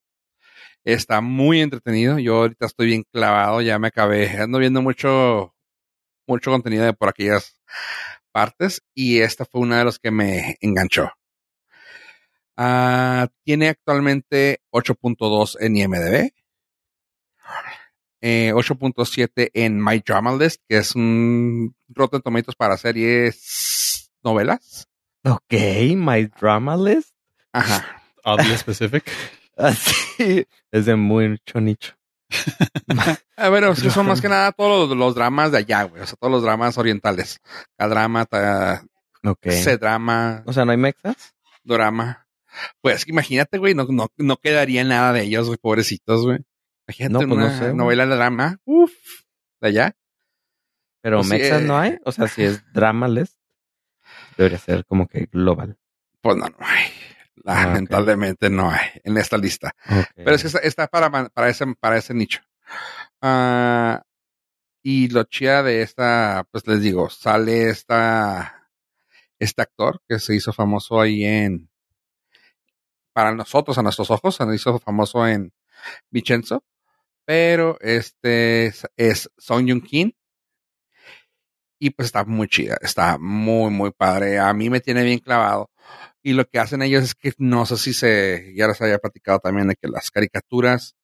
[0.84, 2.18] Está muy entretenido.
[2.18, 4.28] Yo ahorita estoy bien clavado, ya me acabé.
[4.38, 5.54] Ando viendo mucho,
[6.26, 7.60] mucho contenido de por aquellas
[8.32, 11.10] partes y esta fue una de los que me enganchó.
[12.56, 16.32] Ah, tiene actualmente 8.2 en IMDb,
[18.20, 23.81] eh, 8.7 en My Drama List, que es un Rotten Tomatoes para series
[24.24, 24.86] novelas.
[25.24, 25.52] Ok,
[25.96, 27.14] my drama list.
[27.52, 28.02] Ajá.
[28.24, 29.04] Oddly specific.
[29.56, 31.94] Así es de mucho nicho.
[33.36, 36.02] A ver, es que son más que nada todos los, los dramas de allá, güey.
[36.02, 37.40] O sea, todos los dramas orientales.
[37.76, 38.84] K-drama, ta-
[39.24, 39.48] Ok.
[39.50, 41.34] C-drama, O sea, no hay mexas.
[41.62, 42.26] drama.
[42.80, 46.38] Pues imagínate, güey, no, no, no quedaría nada de ellos, güey, pobrecitos, güey.
[46.88, 47.76] Imagínate No, pues no una sé, güey.
[47.76, 48.58] novela de drama.
[48.64, 48.92] Uf,
[49.60, 49.96] de allá.
[51.02, 51.64] Pero Pues sí, mexas eh.
[51.64, 51.98] no hay.
[52.04, 53.36] O sea, si es drama list,
[54.42, 55.78] debería ser como que global.
[56.20, 56.84] Pues no, no hay.
[57.44, 57.66] Ah.
[57.66, 59.74] Lamentablemente no hay en esta lista.
[60.14, 62.40] Pero es que está, está para, para, ese, para ese nicho.
[63.20, 64.02] Ah,
[64.82, 68.68] y lo chida de esta, pues les digo, sale esta,
[69.38, 71.70] este actor que se hizo famoso ahí en,
[73.12, 75.52] para nosotros, a nuestros ojos, se hizo famoso en
[76.10, 76.64] Vincenzo,
[77.24, 80.12] pero este es, es Song Joong Kim.
[81.84, 84.38] Y pues está muy chida, está muy, muy padre.
[84.38, 85.68] A mí me tiene bien clavado.
[86.22, 89.40] Y lo que hacen ellos es que no sé si se, ya les había platicado
[89.40, 90.94] también de que las caricaturas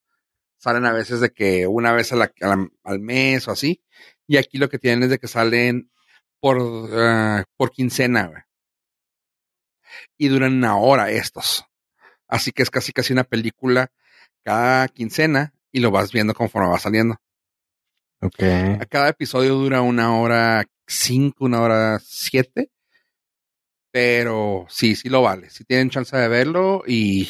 [0.57, 3.83] salen a veces de que una vez al mes o así.
[4.25, 5.91] Y aquí lo que tienen es de que salen
[6.39, 6.57] por,
[6.93, 8.47] ah, por quincena.
[10.17, 11.65] Y duran una hora estos.
[12.29, 13.91] Así que es casi casi una película
[14.45, 17.17] cada quincena y lo vas viendo conforme va saliendo.
[18.21, 18.43] Ok.
[18.81, 22.71] A cada episodio dura una hora cinco, una hora siete.
[23.91, 25.49] Pero sí, sí lo vale.
[25.49, 27.27] Si tienen chance de verlo y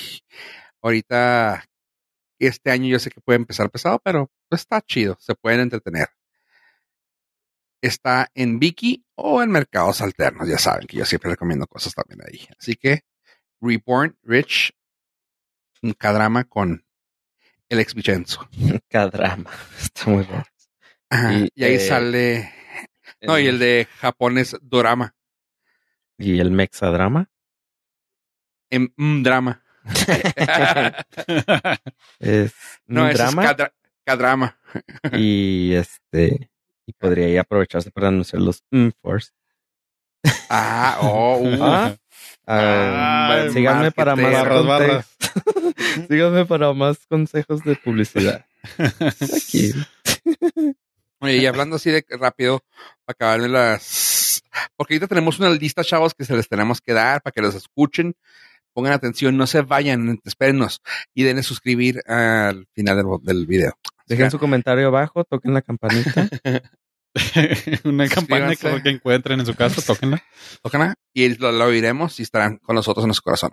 [0.81, 1.63] ahorita
[2.39, 5.17] este año yo sé que puede empezar pesado, pero está chido.
[5.19, 6.09] Se pueden entretener.
[7.81, 10.49] Está en Viki o en mercados alternos.
[10.49, 12.47] Ya saben que yo siempre recomiendo cosas también ahí.
[12.59, 13.03] Así que
[13.61, 14.73] Reborn Rich,
[15.81, 16.83] un cadrama con
[17.69, 18.49] el ex Vincenzo.
[18.89, 19.51] Cada drama.
[19.79, 20.45] Está muy raro.
[21.09, 22.53] Ajá, Y, y ahí eh, sale.
[23.21, 25.13] No, y el de Japón es Dorama.
[26.17, 27.29] ¿Y el mexadrama?
[28.69, 29.61] En mm, drama.
[32.19, 32.53] Es
[32.85, 33.43] No, drama.
[33.43, 33.73] es Kadra-
[34.05, 34.57] Kadrama.
[35.13, 36.49] y este.
[36.85, 39.31] Y podría ahí aprovecharse para anunciar los mm force.
[40.49, 41.95] Ah, oh, uh, Ah,
[42.47, 44.65] Ah, ah, síganme para más.
[44.65, 45.17] Barras,
[46.07, 48.45] síganme para más consejos de publicidad.
[48.77, 49.73] Aquí.
[51.21, 52.61] Oye, y hablando así de rápido,
[53.05, 54.41] para acabarme las.
[54.75, 57.55] Porque ahorita tenemos una lista, chavos, que se les tenemos que dar para que los
[57.55, 58.15] escuchen.
[58.73, 60.81] pongan atención, no se vayan, espérennos
[61.13, 63.73] y denle suscribir al final del, del video.
[64.07, 66.29] Dejen su comentario abajo, toquen la campanita.
[67.83, 68.83] Una Suscríbanse.
[68.83, 70.23] que encuentren en su casa, tóquenla.
[70.61, 73.51] Tóquenla y lo, lo oiremos y estarán con nosotros en nuestro corazón.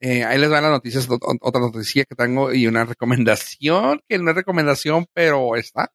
[0.00, 4.00] Eh, ahí les van las noticias, ot- ot- otra noticia que tengo y una recomendación,
[4.08, 5.90] que no es recomendación, pero está.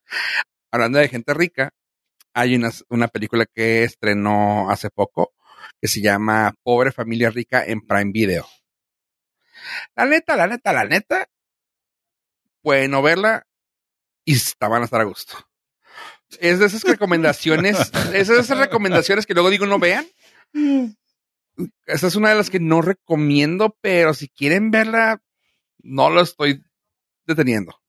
[0.76, 1.74] Hablando de gente rica,
[2.34, 5.34] hay una, una película que estrenó hace poco
[5.80, 8.46] que se llama Pobre Familia Rica en Prime Video.
[9.96, 11.30] La neta, la neta, la neta,
[12.62, 13.48] pueden no verla
[14.26, 15.38] y van a estar a gusto.
[16.42, 17.78] Es de esas recomendaciones,
[18.14, 20.06] es de esas recomendaciones que luego digo no vean.
[21.86, 25.22] Esa es una de las que no recomiendo, pero si quieren verla,
[25.78, 26.66] no lo estoy
[27.26, 27.80] deteniendo.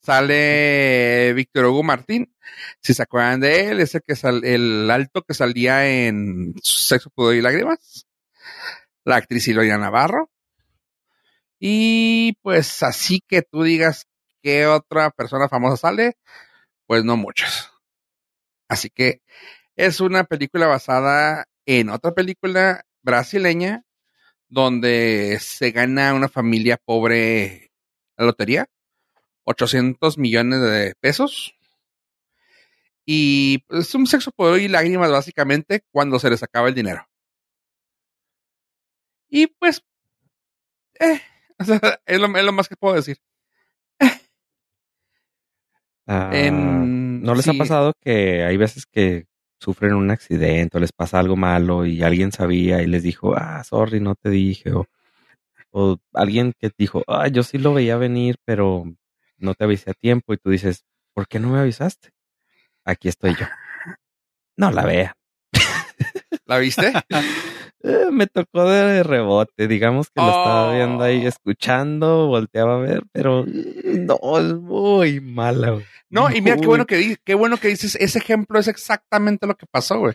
[0.00, 2.34] Sale Víctor Hugo Martín,
[2.80, 7.34] si se acuerdan de él, ese que sal, el alto que salía en Sexo, Pudor
[7.34, 8.06] y Lágrimas.
[9.04, 10.30] La actriz Silvia Navarro.
[11.58, 14.06] Y pues así que tú digas
[14.42, 16.16] qué otra persona famosa sale,
[16.86, 17.70] pues no muchas.
[18.68, 19.22] Así que
[19.76, 23.84] es una película basada en otra película brasileña
[24.48, 27.72] donde se gana una familia pobre
[28.16, 28.66] la lotería,
[29.44, 31.54] 800 millones de pesos.
[33.04, 37.06] Y pues, es un sexo, poder y lágrimas básicamente cuando se les acaba el dinero.
[39.30, 39.82] Y pues,
[41.00, 41.20] eh,
[41.58, 43.16] o sea, es, lo, es lo más que puedo decir.
[46.06, 47.50] Ah, En- ¿No les sí.
[47.50, 49.26] ha pasado que hay veces que
[49.60, 53.62] sufren un accidente o les pasa algo malo y alguien sabía y les dijo, ah,
[53.62, 54.72] sorry, no te dije?
[54.72, 54.86] O,
[55.72, 58.84] o alguien que dijo, ah, yo sí lo veía venir, pero
[59.42, 62.10] no te avisé a tiempo y tú dices, ¿por qué no me avisaste?
[62.84, 63.46] Aquí estoy yo.
[64.56, 65.14] No la vea.
[66.46, 66.92] ¿La viste?
[67.84, 71.28] Eh, me tocó de rebote, digamos que lo estaba viendo ahí Oh.
[71.28, 75.70] escuchando, volteaba a ver, pero mm, no, es muy mala.
[75.72, 75.84] güey.
[76.08, 79.56] No, y mira qué bueno que qué bueno que dices, ese ejemplo es exactamente lo
[79.56, 80.14] que pasó, güey.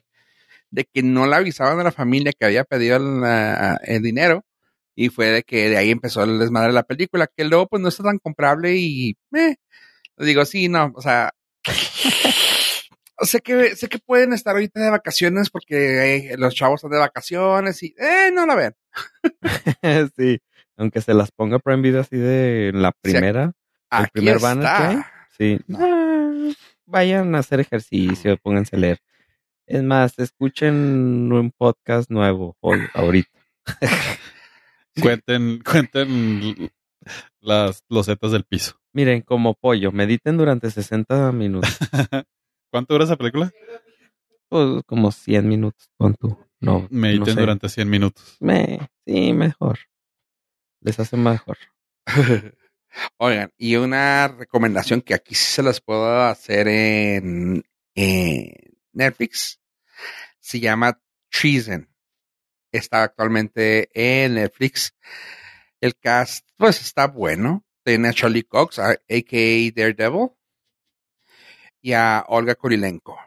[0.72, 3.22] De que no le avisaban a la familia que había pedido el,
[3.84, 4.46] el dinero
[5.00, 7.84] y fue de que de ahí empezó el desmadre de la película, que luego pues
[7.84, 9.56] no está tan comprable y eh,
[10.18, 11.30] digo, sí, no, o sea,
[13.22, 16.98] sé que sé que pueden estar ahorita de vacaciones porque eh, los chavos están de
[16.98, 18.74] vacaciones y eh, no la ven.
[20.18, 20.40] sí,
[20.78, 23.52] aunque se las ponga Prime Video así de la primera, el
[23.92, 24.96] Aquí primer banner que hay.
[24.96, 25.14] está.
[25.38, 26.54] Sí, ah,
[26.88, 29.00] vayan a hacer ejercicio, pónganse a leer.
[29.68, 33.30] Es más, escuchen un podcast nuevo hoy, ahorita.
[35.02, 36.72] Cuenten, cuenten
[37.40, 38.80] las losetas del piso.
[38.94, 41.78] Miren, como pollo, mediten durante 60 minutos,
[42.72, 43.52] ¿Cuánto dura esa película?
[44.50, 46.38] pues como 100 minutos, pon tú.
[46.60, 47.40] No, Mediten no sé.
[47.40, 48.38] durante 100 minutos.
[48.40, 49.80] Me, sí, mejor.
[50.82, 51.58] Les hace mejor.
[53.18, 58.52] Oigan, y una recomendación que aquí sí se las puedo hacer en, en
[58.94, 59.60] Netflix.
[60.40, 61.88] Se llama Treason.
[62.78, 64.96] Está actualmente en Netflix.
[65.82, 67.64] El cast, pues está bueno.
[67.84, 69.72] Tiene a Charlie Cox, a- a.k.a.
[69.76, 70.30] Daredevil.
[71.82, 73.18] Y a Olga Kurilenko.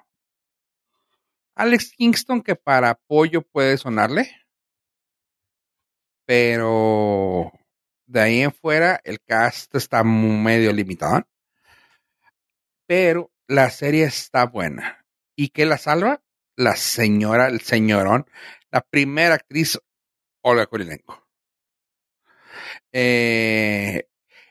[1.54, 4.30] Alex Kingston, que para apoyo puede sonarle.
[6.26, 7.52] Pero
[8.06, 11.26] de ahí en fuera, el cast está medio limitado.
[12.86, 15.04] Pero la serie está buena.
[15.36, 16.22] ¿Y qué la salva?
[16.64, 18.24] La señora, el señorón,
[18.70, 19.78] la primera actriz,
[20.42, 21.26] Olga Kurilenko.
[22.92, 24.04] Eh,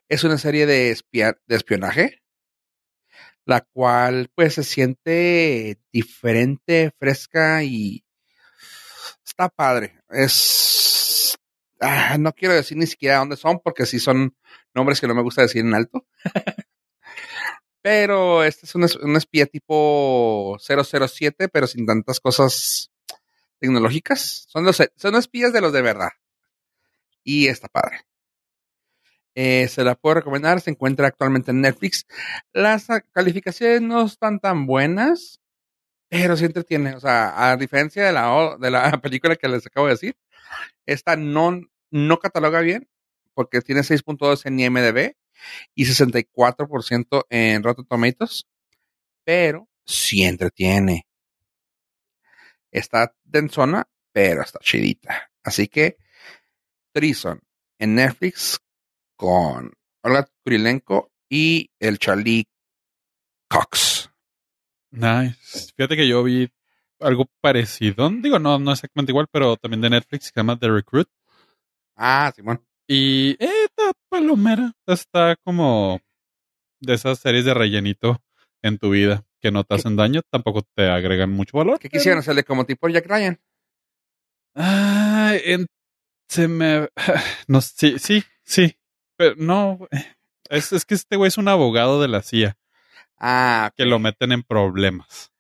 [0.10, 2.22] es una serie de, espia- de espionaje,
[3.46, 8.04] la cual pues se siente diferente, fresca y
[9.26, 10.02] está padre.
[10.10, 11.38] Es
[11.80, 14.36] ah, no quiero decir ni siquiera dónde son, porque sí son
[14.74, 16.06] nombres que no me gusta decir en alto.
[17.90, 22.92] pero este es un, es- un espía tipo 007, pero sin tantas cosas
[23.58, 24.46] tecnológicas.
[24.48, 26.10] Son, los, son espías de los de verdad.
[27.24, 28.02] Y está padre.
[29.34, 32.06] Eh, se la puedo recomendar, se encuentra actualmente en Netflix.
[32.54, 35.42] Las calificaciones no están tan buenas,
[36.10, 36.94] pero sí entretiene.
[36.94, 40.16] O sea, a diferencia de la, de la película que les acabo de decir,
[40.86, 42.88] esta no, no cataloga bien
[43.34, 45.16] porque tiene 6.2 en IMDB
[45.76, 48.46] y 64% en Rotten Tomatoes,
[49.24, 51.06] pero sí entretiene.
[52.72, 55.32] Está densona, pero está chidita.
[55.44, 55.98] Así que
[56.92, 57.42] Trison
[57.80, 58.60] en Netflix
[59.16, 59.74] con
[60.04, 62.48] Olga Kurilenko y el Charlie
[63.48, 64.10] Cox.
[64.92, 65.72] Nice.
[65.76, 66.52] Fíjate que yo vi
[67.00, 68.10] algo parecido.
[68.10, 71.08] Digo, no, no exactamente igual, pero también de Netflix, que se llama The Recruit.
[71.96, 72.66] Ah, Simón.
[72.88, 74.72] Y eh, está palomera.
[74.88, 76.00] Está como
[76.80, 78.22] de esas series de rellenito
[78.62, 81.80] en tu vida que no te hacen daño, tampoco te agregan mucho valor.
[81.80, 83.40] ¿Qué quisieran hacerle como tipo Jack Ryan?
[84.56, 85.68] Ah, en-
[86.28, 86.90] se me.
[87.48, 88.78] No, sí, sí, sí.
[89.18, 89.88] Pero no.
[90.50, 92.58] Es, es que este güey es un abogado de la CIA
[93.20, 95.32] Ah, que lo meten en problemas.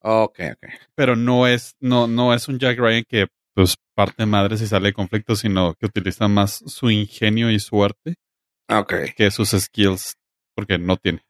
[0.00, 0.70] ok, ok.
[0.94, 4.88] Pero no es, no, no es un Jack Ryan que pues parte madres y sale
[4.88, 8.14] de conflicto, sino que utiliza más su ingenio y suerte
[8.70, 10.14] Ok, que sus skills,
[10.54, 11.22] porque no tiene.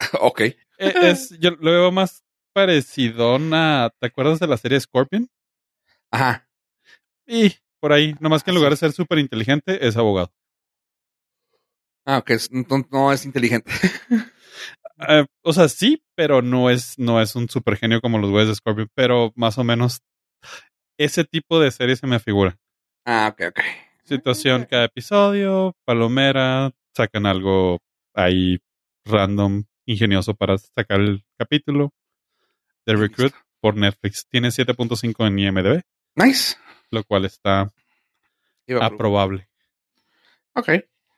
[0.20, 0.40] ok.
[0.40, 2.22] Eh, Es, yo lo veo más
[2.54, 3.90] parecido a.
[4.00, 5.28] ¿Te acuerdas de la serie Scorpion?
[6.12, 6.48] Ajá.
[7.26, 10.32] Y por ahí, nomás que en lugar de ser súper inteligente, es abogado.
[12.06, 12.30] Ah, ok.
[12.50, 13.70] No, no es inteligente.
[15.08, 18.48] Eh, o sea, sí, pero no es, no es un super genio como los güeyes
[18.48, 20.00] de Scorpion, pero más o menos
[20.98, 22.58] ese tipo de serie se me figura.
[23.04, 23.60] Ah, ok, ok.
[24.04, 27.78] Situación cada episodio, palomera, sacan algo
[28.14, 28.58] ahí
[29.04, 31.92] random, ingenioso para sacar el capítulo.
[32.84, 35.82] The Recruit por Netflix tiene 7.5 en IMDb,
[36.14, 36.56] Nice.
[36.90, 37.72] lo cual está
[38.66, 39.48] Iba aprobable.
[40.54, 40.70] Ok.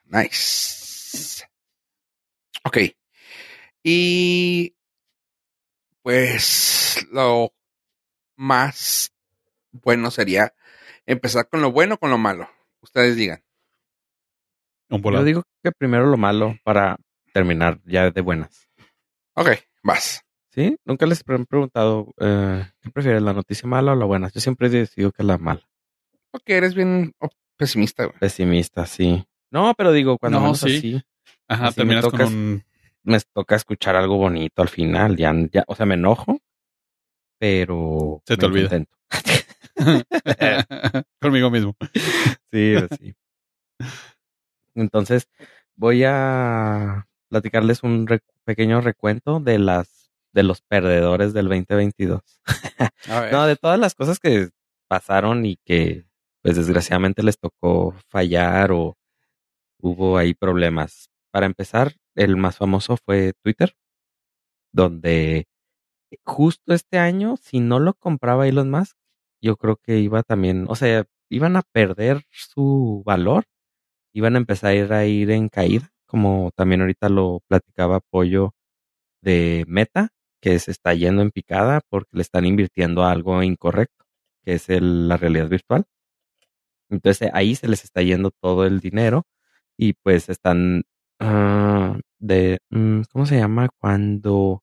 [0.05, 1.45] Nice.
[2.65, 2.79] Ok.
[3.83, 4.75] Y
[6.03, 7.55] pues lo
[8.37, 9.13] más
[9.73, 10.55] bueno sería
[11.07, 12.49] empezar con lo bueno o con lo malo.
[12.81, 13.43] Ustedes digan.
[14.89, 16.97] Un Yo digo que primero lo malo para
[17.33, 18.69] terminar ya de buenas.
[19.35, 19.51] Ok,
[19.83, 20.25] vas.
[20.53, 20.77] ¿Sí?
[20.85, 24.31] Nunca les han preguntado eh, ¿qué prefieres, la noticia mala o la buena?
[24.31, 25.63] Yo siempre he decidido que la mala.
[26.33, 27.15] Porque eres bien
[27.57, 28.19] pesimista, güey.
[28.19, 29.25] Pesimista, sí.
[29.51, 30.77] No, pero digo, cuando No, sí.
[30.77, 31.03] así,
[31.47, 32.65] Ajá, así me con un...
[33.03, 35.17] me toca escuchar algo bonito al final.
[35.17, 36.41] Ya, ya, o sea, me enojo,
[37.39, 38.71] pero Se te olvida.
[41.21, 41.77] Conmigo mismo.
[42.53, 43.15] Sí, pues sí.
[44.75, 45.29] Entonces,
[45.77, 48.07] voy a platicarles un
[48.45, 52.21] pequeño recuento de las de los perdedores del 2022.
[53.09, 53.33] A ver.
[53.33, 54.51] No, de todas las cosas que
[54.89, 56.05] pasaron y que,
[56.43, 58.97] pues desgraciadamente les tocó fallar o
[59.81, 61.11] hubo ahí problemas.
[61.33, 63.75] Para empezar, el más famoso fue Twitter,
[64.73, 65.47] donde
[66.25, 68.97] justo este año, si no lo compraba Elon Musk,
[69.41, 73.45] yo creo que iba también, o sea, iban a perder su valor,
[74.15, 78.55] iban a empezar a ir en caída, como también ahorita lo platicaba Pollo
[79.23, 84.07] de Meta, que se está yendo en picada porque le están invirtiendo a algo incorrecto,
[84.45, 85.87] que es la realidad virtual.
[86.91, 89.25] Entonces ahí se les está yendo todo el dinero
[89.77, 90.85] y pues están
[91.21, 93.69] ah, de, mm, ¿cómo se llama?
[93.79, 94.63] Cuando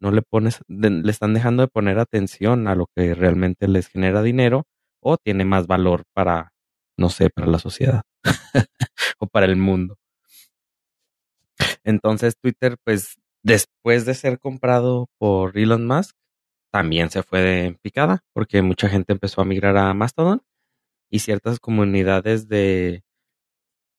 [0.00, 4.22] no le pones, le están dejando de poner atención a lo que realmente les genera
[4.22, 4.64] dinero
[5.02, 6.52] o tiene más valor para,
[6.98, 8.02] no sé, para la sociedad
[9.18, 9.96] o para el mundo.
[11.84, 16.16] Entonces Twitter, pues después de ser comprado por Elon Musk,
[16.72, 20.42] también se fue de picada porque mucha gente empezó a migrar a Mastodon
[21.10, 23.04] y ciertas comunidades de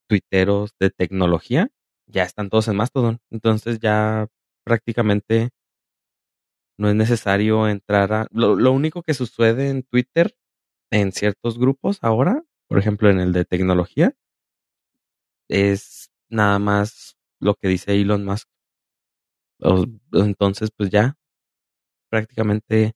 [0.07, 1.69] tuiteros de tecnología
[2.07, 3.19] ya están todos en Mastodon.
[3.31, 4.27] Entonces ya
[4.63, 5.49] prácticamente
[6.77, 8.27] no es necesario entrar a...
[8.31, 10.35] Lo, lo único que sucede en Twitter,
[10.91, 14.15] en ciertos grupos ahora, por ejemplo en el de tecnología,
[15.49, 18.47] es nada más lo que dice Elon Musk.
[19.61, 21.17] O- entonces, pues ya
[22.09, 22.93] prácticamente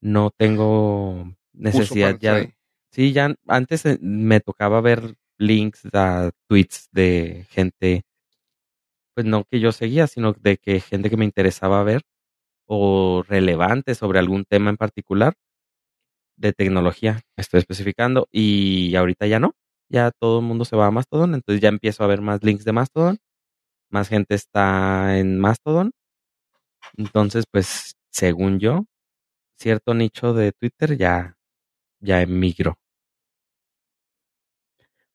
[0.00, 2.42] no tengo necesidad ya.
[2.42, 2.54] sí.
[2.92, 8.02] Sí, ya antes eh, me tocaba ver links a tweets de gente,
[9.14, 12.02] pues no que yo seguía, sino de que gente que me interesaba ver
[12.70, 15.34] o relevante sobre algún tema en particular
[16.38, 19.52] de tecnología, estoy especificando, y ahorita ya no,
[19.88, 22.64] ya todo el mundo se va a Mastodon, entonces ya empiezo a ver más links
[22.64, 23.18] de Mastodon,
[23.90, 25.92] más gente está en Mastodon,
[26.96, 28.84] entonces pues según yo,
[29.56, 31.36] cierto nicho de Twitter ya,
[32.00, 32.76] ya emigró.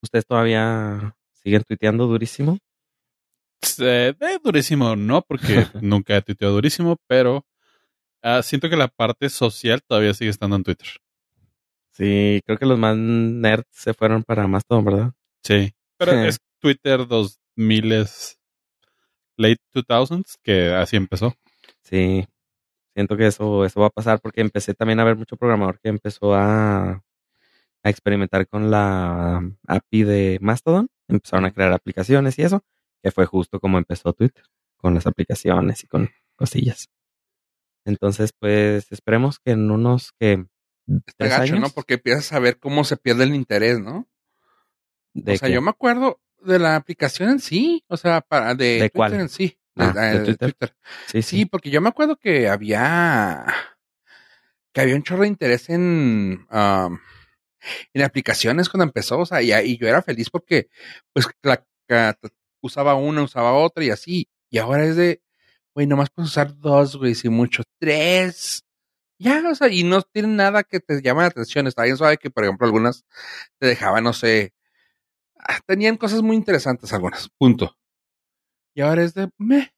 [0.03, 2.57] ¿Ustedes todavía siguen tuiteando durísimo?
[3.79, 7.45] Eh, eh, durísimo, no, porque nunca he tuiteado durísimo, pero
[8.21, 10.87] ah, siento que la parte social todavía sigue estando en Twitter.
[11.91, 15.13] Sí, creo que los más nerds se fueron para Mastodon, ¿verdad?
[15.43, 15.73] Sí.
[15.97, 18.05] Pero es Twitter 2000
[19.37, 21.35] late 2000s que así empezó.
[21.83, 22.25] Sí,
[22.93, 25.89] siento que eso, eso va a pasar porque empecé también a ver mucho programador que
[25.89, 27.01] empezó a,
[27.83, 30.89] a experimentar con la API de Mastodon.
[31.07, 32.63] Empezaron a crear aplicaciones y eso,
[33.05, 34.43] que fue justo como empezó Twitter,
[34.77, 36.89] con las aplicaciones y con cosillas.
[37.85, 40.47] Entonces, pues esperemos que en unos que
[40.87, 41.59] Está tres gacho, años.
[41.59, 41.69] ¿no?
[41.69, 44.07] Porque empiezas a ver cómo se pierde el interés, ¿no?
[45.13, 45.53] ¿De o sea, qué?
[45.53, 49.13] yo me acuerdo de la aplicación en sí, o sea, para de, ¿De Twitter cuál?
[49.13, 49.55] en sí.
[49.75, 50.53] Ah, de, ¿de de Twitter?
[50.53, 50.75] Twitter.
[51.05, 51.45] Sí, Sí, sí.
[51.45, 53.45] porque yo me acuerdo que había
[54.73, 56.99] que había un chorro de interés en um,
[57.93, 60.69] en aplicaciones cuando empezó, o sea, y, y yo era feliz porque
[61.13, 61.63] pues la,
[62.65, 65.21] usaba una, usaba otra y así, y ahora es de,
[65.73, 68.63] güey, nomás puedes usar dos, güey, si mucho, tres.
[69.17, 71.67] Ya, o sea, y no tienen nada que te llame la atención.
[71.67, 73.05] Está bien suave que, por ejemplo, algunas
[73.59, 74.53] te dejaban, no sé,
[75.39, 77.77] ah, tenían cosas muy interesantes algunas, punto.
[78.73, 79.71] Y ahora es de, meh.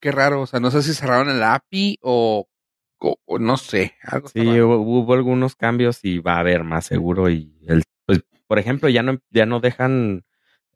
[0.00, 2.46] Qué raro, o sea, no sé si cerraron el API o,
[2.98, 6.84] o, o no sé, algo Sí, hubo, hubo algunos cambios y va a haber más
[6.84, 7.30] seguro.
[7.30, 10.25] Y el, pues, por ejemplo, ya no, ya no dejan,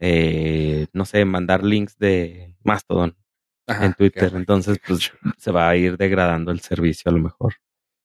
[0.00, 3.16] eh, no sé, mandar links de Mastodon
[3.66, 4.32] Ajá, en Twitter.
[4.34, 7.54] Entonces, pues se va a ir degradando el servicio a lo mejor,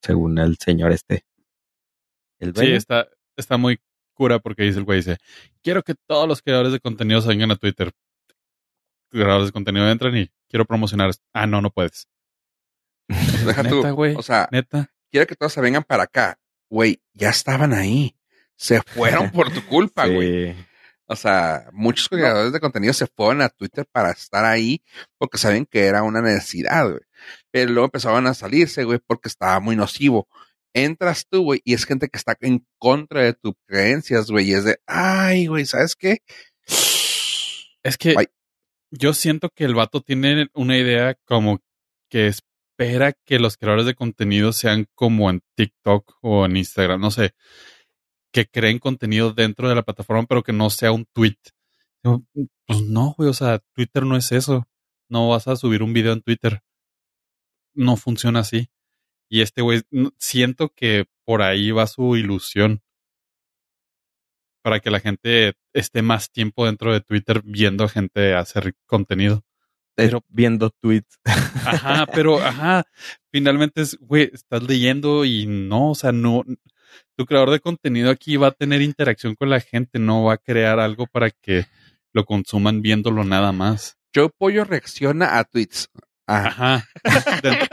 [0.02, 1.24] según el señor este.
[2.38, 3.80] El Sí, está, está muy
[4.12, 5.16] cura porque dice el güey, dice,
[5.62, 7.92] quiero que todos los creadores de contenido se vengan a Twitter.
[9.10, 11.12] Creadores de contenido entran y quiero promocionar.
[11.32, 12.08] Ah, no, no puedes.
[13.08, 14.16] Deja tú, Neta, güey.
[14.16, 14.90] o sea, Neta.
[15.10, 16.38] quiero que todos se vengan para acá.
[16.68, 18.16] Güey, ya estaban ahí.
[18.56, 20.54] Se fueron por tu culpa, güey.
[21.06, 24.82] O sea, muchos creadores de contenido se fueron a Twitter para estar ahí
[25.18, 27.02] porque saben que era una necesidad, güey.
[27.50, 30.28] Pero luego empezaban a salirse, güey, porque estaba muy nocivo.
[30.74, 34.54] Entras tú, güey, y es gente que está en contra de tus creencias, güey, y
[34.54, 36.18] es de, ay, güey, ¿sabes qué?
[37.82, 38.14] Es que
[38.90, 41.62] yo siento que el vato tiene una idea como
[42.10, 47.10] que espera que los creadores de contenido sean como en TikTok o en Instagram, no
[47.10, 47.32] sé,
[48.32, 51.38] que creen contenido dentro de la plataforma, pero que no sea un tweet.
[52.66, 54.68] Pues no, güey, o sea, Twitter no es eso.
[55.08, 56.62] No vas a subir un video en Twitter.
[57.74, 58.68] No funciona así.
[59.28, 59.82] Y este güey,
[60.18, 62.82] siento que por ahí va su ilusión.
[64.62, 69.44] Para que la gente esté más tiempo dentro de Twitter viendo a gente hacer contenido.
[69.94, 71.18] Pero viendo tweets.
[71.24, 72.84] Ajá, pero, ajá,
[73.30, 76.44] finalmente es, güey, estás leyendo y no, o sea, no,
[77.16, 80.38] tu creador de contenido aquí va a tener interacción con la gente, no va a
[80.38, 81.66] crear algo para que
[82.12, 83.98] lo consuman viéndolo nada más.
[84.14, 85.88] Joe Pollo reacciona a tweets.
[86.26, 86.86] Ajá.
[87.04, 87.68] Ajá, dentro,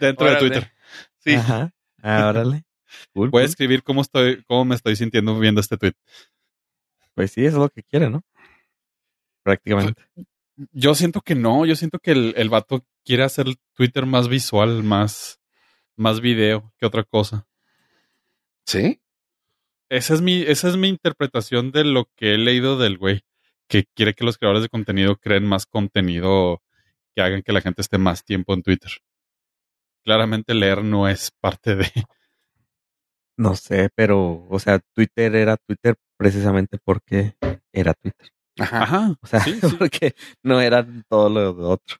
[0.00, 0.36] dentro de.
[0.36, 0.72] Twitter.
[1.18, 1.34] Sí.
[1.34, 1.72] Ajá.
[2.02, 2.64] Ah, órale.
[3.12, 3.50] Cool, Voy a cool.
[3.50, 5.94] escribir cómo estoy, cómo me estoy sintiendo viendo este tweet.
[7.14, 8.22] Pues sí, eso es lo que quiere, ¿no?
[9.42, 10.02] Prácticamente.
[10.72, 14.82] Yo siento que no, yo siento que el, el vato quiere hacer Twitter más visual,
[14.82, 15.40] más,
[15.96, 17.47] más video que otra cosa.
[18.68, 19.00] ¿Sí?
[19.88, 23.22] Esa es mi, esa es mi interpretación de lo que he leído del güey,
[23.66, 26.62] que quiere que los creadores de contenido creen más contenido
[27.16, 28.90] que hagan que la gente esté más tiempo en Twitter.
[30.04, 31.90] Claramente leer no es parte de...
[33.38, 37.36] No sé, pero, o sea, Twitter era Twitter precisamente porque
[37.72, 38.28] era Twitter.
[38.58, 38.82] Ajá.
[38.82, 39.16] Ajá.
[39.22, 39.76] O sea, sí, sí.
[39.78, 41.96] porque no era todo lo de otro.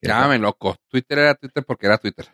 [0.00, 0.76] Llámame loco.
[0.88, 2.28] Twitter era Twitter porque era Twitter.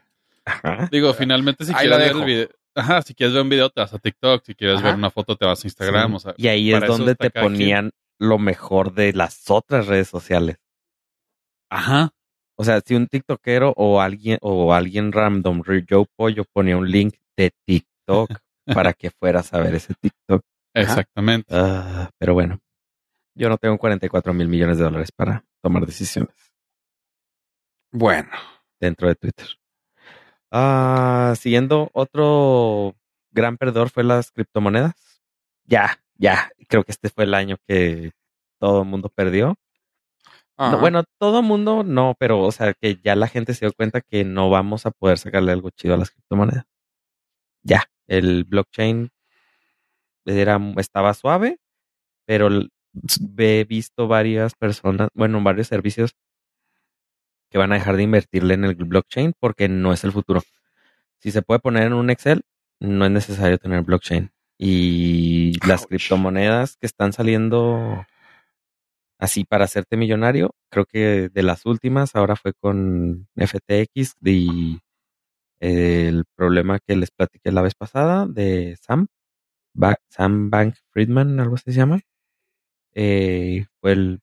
[0.45, 0.89] Ajá.
[0.93, 2.49] Digo, finalmente si Ahí la ver el video...
[2.77, 4.89] Ajá, si quieres ver un video te vas a TikTok, si quieres Ajá.
[4.89, 6.17] ver una foto te vas a Instagram, Sí.
[6.17, 6.35] o sea...
[6.37, 7.45] y ahí es donde te quien.
[7.45, 10.59] ponían lo mejor de las otras redes sociales.
[11.71, 12.11] Ajá.
[12.59, 17.15] O sea, si un TikTokero o alguien o alguien random, Joe Pollo, ponía un link
[17.37, 18.31] de TikTok
[18.91, 20.43] para que fueras a ver ese TikTok.
[20.75, 21.49] Exactamente.
[21.55, 22.59] Ah, pero bueno,
[23.35, 26.35] yo no tengo 44 mil millones de dólares para tomar decisiones
[27.93, 28.31] Bueno.
[28.81, 29.47] dentro de Twitter.
[30.51, 32.95] Ah, siguiendo, otro
[33.31, 34.95] gran perdedor fue las criptomonedas.
[35.65, 38.13] Ya, ya, creo que este fue el año que
[38.59, 39.57] todo el mundo perdió.
[40.59, 43.75] No, bueno, todo el mundo no, pero o sea que ya la gente se dio
[43.75, 46.65] cuenta que no vamos a poder sacarle algo chido a las criptomonedas.
[47.63, 49.11] Ya, el blockchain
[50.25, 51.59] era, estaba suave,
[52.27, 52.49] pero
[53.39, 56.13] he visto varias personas, bueno, varios servicios
[57.57, 60.43] que van a dejar de invertirle en el blockchain porque no es el futuro.
[61.21, 62.43] Si se puede poner en un Excel,
[62.81, 64.31] no es necesario tener blockchain.
[64.59, 65.89] Y las Ouch.
[65.89, 68.05] criptomonedas que están saliendo
[69.19, 74.79] así para hacerte millonario, creo que de las últimas ahora fue con FTX y
[75.61, 79.09] el problema que les platiqué la vez pasada de Sam,
[79.75, 82.01] Ba- Sam Bank Friedman, algo así se llama,
[82.95, 84.21] eh, fue el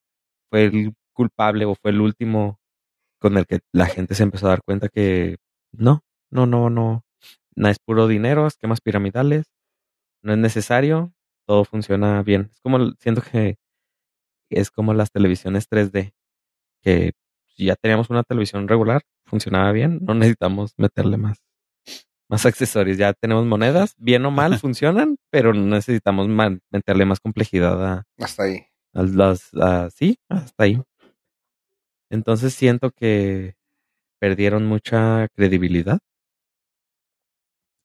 [0.49, 2.59] fue el culpable o fue el último
[3.23, 5.37] con el que la gente se empezó a dar cuenta que
[5.71, 7.05] no, no, no, no,
[7.55, 9.45] no es puro dinero, esquemas piramidales,
[10.21, 11.13] no es necesario,
[11.47, 12.49] todo funciona bien.
[12.51, 13.55] Es como, siento que
[14.49, 16.13] es como las televisiones 3D,
[16.81, 17.13] que
[17.57, 21.37] ya teníamos una televisión regular, funcionaba bien, no necesitamos meterle más,
[22.29, 22.97] Más accesorios.
[22.97, 28.43] Ya tenemos monedas, bien o mal funcionan, pero necesitamos ma- meterle más complejidad a, Hasta
[28.43, 28.65] ahí.
[28.93, 30.81] a las, a- sí, hasta ahí.
[32.13, 33.55] Entonces siento que
[34.19, 35.99] perdieron mucha credibilidad.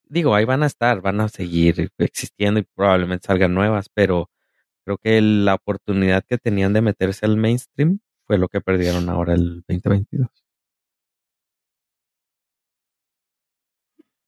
[0.05, 4.31] Digo, ahí van a estar, van a seguir existiendo y probablemente salgan nuevas, pero
[4.85, 9.35] creo que la oportunidad que tenían de meterse al mainstream fue lo que perdieron ahora
[9.35, 10.29] el 2022.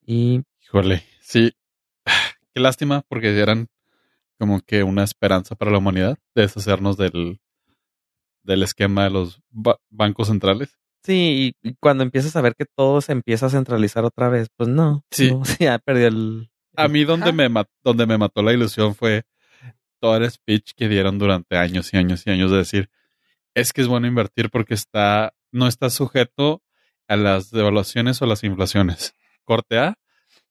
[0.07, 1.53] Y Híjole, sí.
[2.55, 3.69] Qué lástima, porque eran
[4.39, 7.41] como que una esperanza para la humanidad de deshacernos del,
[8.43, 10.79] del esquema de los ba- bancos centrales.
[11.05, 14.69] sí, y, cuando empiezas a ver que todo se empieza a centralizar otra vez, pues
[14.69, 15.31] no, Sí.
[15.31, 16.51] no, ya perdió el...
[16.77, 19.25] A mí donde me, ma- donde me mató la ilusión fue
[20.01, 22.91] todo el speech que dieron durante años y años y años de decir,
[23.55, 26.63] es que es bueno invertir porque está, no está sujeto
[27.09, 29.15] a las devaluaciones o las inflaciones.
[29.45, 29.99] Corte A,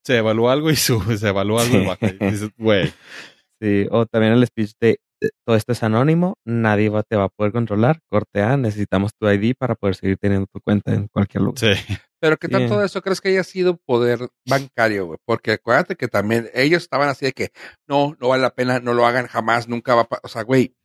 [0.04, 2.08] se evalúa algo y sube, se evalúa algo y baja.
[2.10, 2.92] Y dices, güey,
[3.62, 5.00] Sí, o también el speech de,
[5.46, 9.30] todo esto es anónimo, nadie va, te va a poder controlar, corte A, necesitamos tu
[9.30, 11.60] ID para poder seguir teniendo tu cuenta en cualquier lugar.
[11.60, 11.98] sí.
[12.22, 12.54] Pero ¿qué Sí.
[12.54, 15.20] tanto de eso crees que haya sido poder bancario, güey?
[15.26, 17.52] Porque acuérdate que también ellos estaban así de que
[17.88, 20.20] no, no vale la pena, no lo hagan jamás, nunca va a pa-".
[20.24, 20.76] O sea, güey,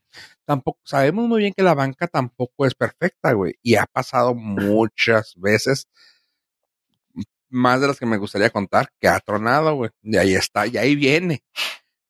[0.45, 3.55] tampoco, sabemos muy bien que la banca tampoco es perfecta, güey.
[3.63, 5.89] Y ha pasado muchas veces,
[7.49, 9.91] más de las que me gustaría contar, que ha tronado, güey.
[10.03, 11.43] Y ahí está, y ahí viene.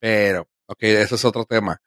[0.01, 1.81] Pero, ok, ese es otro tema.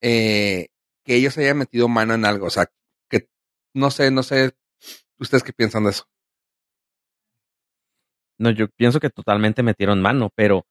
[0.00, 0.68] Eh,
[1.04, 2.66] que ellos hayan metido mano en algo, o sea,
[3.08, 3.28] que
[3.74, 4.52] no sé, no sé,
[5.18, 6.04] ¿ustedes qué piensan de eso?
[8.38, 10.66] No, yo pienso que totalmente metieron mano, pero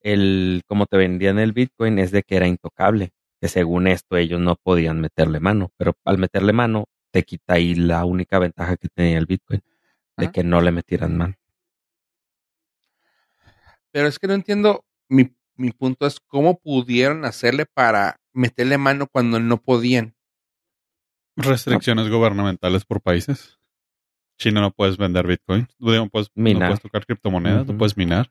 [0.00, 4.40] el como te vendían el Bitcoin es de que era intocable, que según esto ellos
[4.40, 8.88] no podían meterle mano, pero al meterle mano te quita ahí la única ventaja que
[8.88, 9.62] tenía el Bitcoin,
[10.16, 11.34] de que no le metieran mano.
[13.90, 19.06] Pero es que no entiendo, mi, mi punto es cómo pudieron hacerle para meterle mano
[19.06, 20.14] cuando no podían.
[21.36, 23.58] Restricciones gubernamentales por países.
[24.38, 25.68] China no puedes vender Bitcoin.
[25.78, 28.30] No puedes, no puedes tocar criptomonedas, no puedes minar.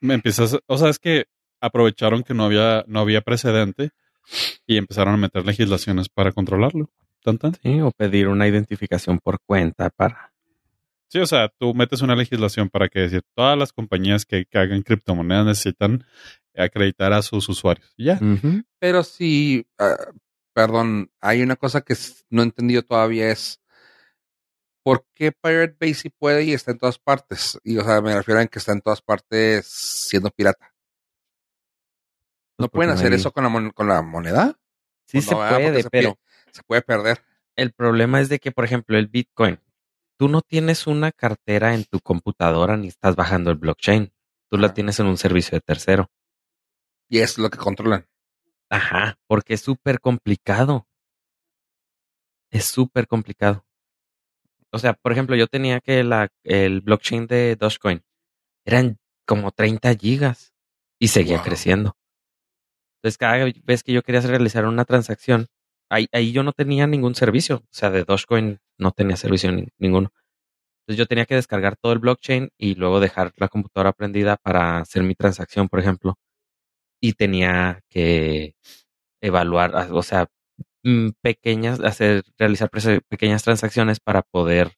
[0.00, 1.26] Me empiezas, o sea, es que
[1.60, 3.90] aprovecharon que no había, no había precedente
[4.66, 6.90] y empezaron a meter legislaciones para controlarlo.
[7.22, 7.54] Tan, tan.
[7.62, 10.32] Sí, o pedir una identificación por cuenta para
[11.12, 14.58] Sí, o sea, tú metes una legislación para que decir todas las compañías que, que
[14.58, 16.04] hagan criptomonedas necesitan
[16.56, 17.92] acreditar a sus usuarios.
[17.96, 18.20] Y ya.
[18.78, 19.96] Pero sí, ah,
[20.52, 21.96] perdón, hay una cosa que
[22.28, 23.60] no he entendido todavía es
[24.84, 27.58] ¿por qué Pirate Bay sí puede y está en todas partes?
[27.64, 30.72] Y o sea, me refiero a que está en todas partes siendo pirata.
[32.58, 34.58] ¿No Pues pueden hacer hay- eso con la, mon- con la moneda?
[35.06, 36.18] Sí Pues se puede, pero
[36.52, 37.20] se puede perder.
[37.56, 39.58] el problema es de que, por ejemplo, el Bitcoin,
[40.20, 44.12] tú no tienes una cartera en tu computadora ni estás bajando el blockchain.
[44.50, 46.10] Tú la tienes en un servicio de tercero.
[47.08, 48.06] Y es lo que controlan.
[48.68, 50.86] Ajá, porque es súper complicado.
[52.50, 53.64] Es súper complicado.
[54.70, 58.02] O sea, por ejemplo, yo tenía que la, el blockchain de Dogecoin
[58.66, 60.52] eran como 30 gigas
[60.98, 61.44] y seguía Wow.
[61.46, 61.96] creciendo.
[62.98, 65.46] Entonces, cada vez que yo quería realizar una transacción,
[65.90, 67.56] ahí, ahí yo no tenía ningún servicio.
[67.56, 70.12] O sea, de Dogecoin no tenía servicio ni- ninguno.
[70.82, 74.78] Entonces, yo tenía que descargar todo el blockchain y luego dejar la computadora prendida para
[74.78, 76.16] hacer mi transacción, por ejemplo.
[77.02, 78.54] Y tenía que
[79.22, 80.26] evaluar, ah, o sea,
[80.84, 84.72] mm, pequeñas, hacer, realizar prese- pequeñas transacciones para poder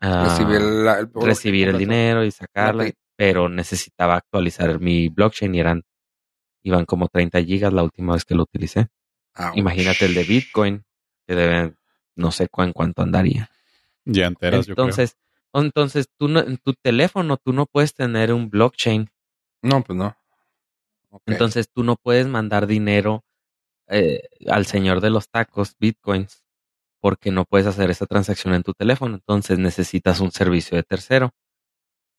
[0.00, 1.78] ah, recibir el, el- recibir el completo.
[1.92, 5.82] dinero y sacarla, pe- pero necesitaba actualizar mi blockchain y eran,
[6.64, 8.88] iban como 30 gigas la última vez que lo utilicé.
[9.34, 9.56] Ouch.
[9.56, 10.84] Imagínate el de Bitcoin,
[11.26, 11.74] que debe,
[12.16, 13.50] no sé en cuánto andaría.
[14.04, 14.86] Ya enteras, yo creo.
[14.86, 15.16] Entonces,
[15.52, 19.10] entonces tú no, en tu teléfono tú no puedes tener un blockchain,
[19.62, 20.16] No, pues no.
[21.26, 23.24] Entonces tú no puedes mandar dinero
[23.88, 26.44] eh, al señor de los tacos, Bitcoins,
[27.00, 31.32] porque no puedes hacer esa transacción en tu teléfono, entonces necesitas un servicio de tercero.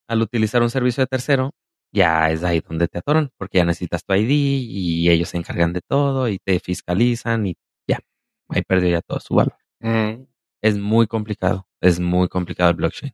[0.06, 1.54] Al utilizar un servicio de tercero,
[1.92, 5.72] ya es ahí donde te atoran, porque ya necesitas tu ID y ellos se encargan
[5.72, 8.00] de todo y te fiscalizan y ya,
[8.48, 9.56] ahí perdió ya todo su valor.
[9.80, 10.24] Mm,
[10.62, 13.12] Es muy complicado, es muy complicado el blockchain.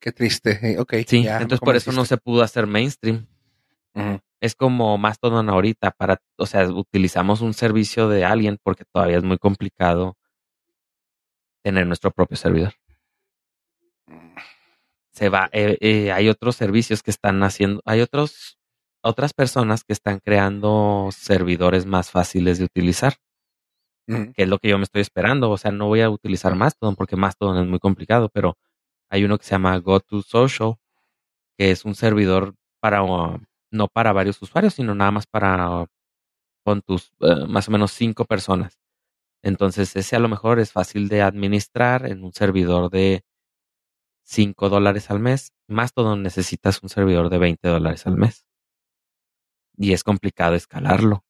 [0.00, 0.58] qué triste.
[0.62, 0.94] Eh, Ok.
[1.06, 3.26] Sí, ya entonces por eso no se pudo hacer mainstream.
[4.40, 9.24] Es como Mastodon ahorita para, o sea, utilizamos un servicio de alguien porque todavía es
[9.24, 10.16] muy complicado
[11.64, 12.74] tener nuestro propio servidor.
[15.18, 18.56] Se va, eh, eh, hay otros servicios que están haciendo, hay otros,
[19.02, 23.14] otras personas que están creando servidores más fáciles de utilizar,
[24.06, 25.50] que es lo que yo me estoy esperando.
[25.50, 28.58] O sea, no voy a utilizar Mastodon porque Mastodon es muy complicado, pero
[29.10, 30.76] hay uno que se llama GoToSocial,
[31.58, 33.40] que es un servidor para uh,
[33.72, 35.86] no para varios usuarios, sino nada más para
[36.64, 38.78] con tus uh, más o menos cinco personas.
[39.42, 43.24] Entonces ese a lo mejor es fácil de administrar en un servidor de
[44.28, 48.44] 5 dólares al mes, más todo necesitas un servidor de 20 dólares al mes.
[49.76, 51.24] Y es complicado escalarlo.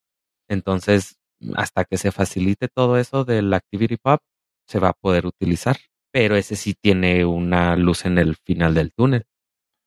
[0.49, 1.17] Entonces,
[1.55, 4.19] hasta que se facilite todo eso del Activity Pub,
[4.67, 5.77] se va a poder utilizar.
[6.11, 9.25] Pero ese sí tiene una luz en el final del túnel.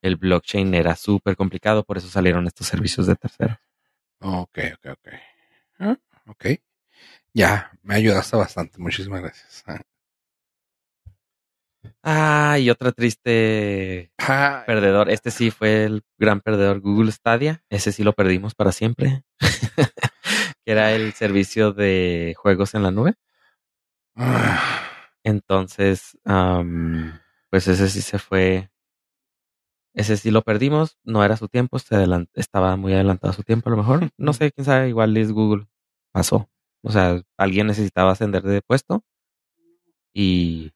[0.00, 3.58] El blockchain era súper complicado, por eso salieron estos servicios de terceros.
[4.20, 5.08] Ok, ok, ok.
[5.80, 6.46] Ah, ok.
[7.34, 8.78] Ya, me ayudaste bastante.
[8.78, 9.64] Muchísimas gracias.
[12.02, 15.10] Ah, y otra triste Ah, perdedor.
[15.10, 17.62] Este sí fue el gran perdedor Google Stadia.
[17.70, 19.24] Ese sí lo perdimos para siempre.
[20.64, 23.14] que era el servicio de juegos en la nube.
[25.24, 26.18] Entonces,
[27.50, 28.70] pues ese sí se fue.
[29.94, 30.98] Ese sí lo perdimos.
[31.04, 31.78] No era su tiempo.
[31.78, 31.96] Se
[32.34, 34.00] estaba muy adelantado a su tiempo, a lo mejor.
[34.16, 34.88] No sé, quién sabe.
[34.88, 35.66] Igual es Google.
[36.12, 36.48] Pasó.
[36.82, 39.04] O sea, alguien necesitaba ascender de puesto
[40.14, 40.72] y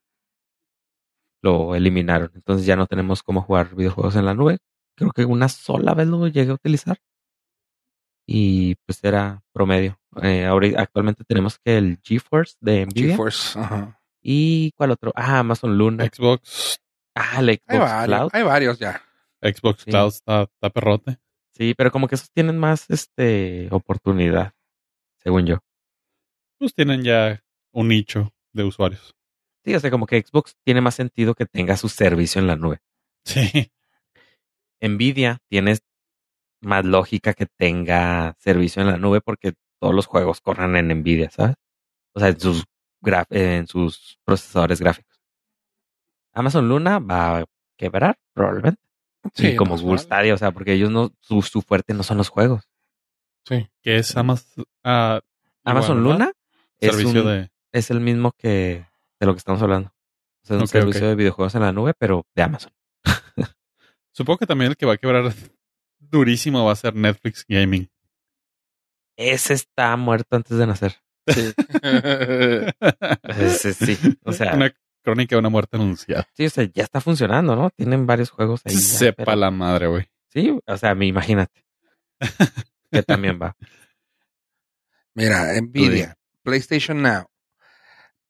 [1.41, 2.31] lo eliminaron.
[2.35, 4.57] Entonces ya no tenemos cómo jugar videojuegos en la nube.
[4.95, 6.97] Creo que una sola vez lo llegué a utilizar.
[8.25, 9.99] Y pues era promedio.
[10.21, 13.11] Eh, ahora, actualmente tenemos que el GeForce de Nvidia.
[13.11, 14.01] GeForce, ajá.
[14.21, 15.13] ¿Y cuál otro?
[15.15, 16.05] Ah, Amazon Luna.
[16.05, 16.79] Xbox,
[17.15, 18.29] Ah, el Hay Xbox varios, Cloud.
[18.33, 19.01] hay varios ya.
[19.41, 19.91] Xbox Sí.
[19.91, 21.17] Cloud está, está perrote.
[21.53, 24.53] Sí, pero como que esos tienen más este oportunidad,
[25.23, 25.57] según yo.
[26.59, 29.15] Pues tienen ya un nicho de usuarios.
[29.67, 32.55] Sí, o sea, como que Xbox tiene más sentido que tenga su servicio en la
[32.55, 32.79] nube.
[33.25, 33.69] Sí.
[34.79, 35.77] Nvidia tiene
[36.61, 41.29] más lógica que tenga servicio en la nube porque todos los juegos corren en Nvidia,
[41.31, 41.55] ¿sabes?
[42.13, 42.63] O sea, en sus,
[43.01, 45.19] graf- en sus procesadores gráficos.
[46.31, 47.45] Amazon Luna va a
[47.75, 48.79] quebrar, probablemente.
[49.33, 50.05] Sí, y como más Google vale.
[50.05, 52.69] Stadia, o sea, porque ellos no, su, su fuerte no son los juegos.
[53.43, 53.67] Sí.
[53.81, 55.19] Que es Amazon, ah,
[55.65, 56.01] Amazon.
[56.03, 56.31] Luna
[56.79, 57.51] es, Servicio un- de.
[57.73, 58.86] es el mismo que
[59.19, 59.89] de lo que estamos hablando.
[60.43, 62.71] O sea, es un servicio de videojuegos en la nube, pero de Amazon.
[64.11, 65.33] Supongo que también el que va a quebrar
[65.99, 67.89] durísimo va a ser Netflix Gaming.
[69.17, 70.95] Ese está muerto antes de nacer.
[71.27, 71.53] Sí.
[73.23, 73.97] Ese sí.
[74.23, 76.27] O sea, Una crónica de una muerte anunciada.
[76.33, 77.69] sí, o sea, ya está funcionando, ¿no?
[77.71, 78.73] Tienen varios juegos ahí.
[78.75, 80.07] ya, Sepa pero- la madre, güey.
[80.31, 81.65] Sí, o sea, mi- imagínate.
[82.91, 83.55] que también va.
[85.15, 87.25] Mira, Nvidia, PlayStation Now,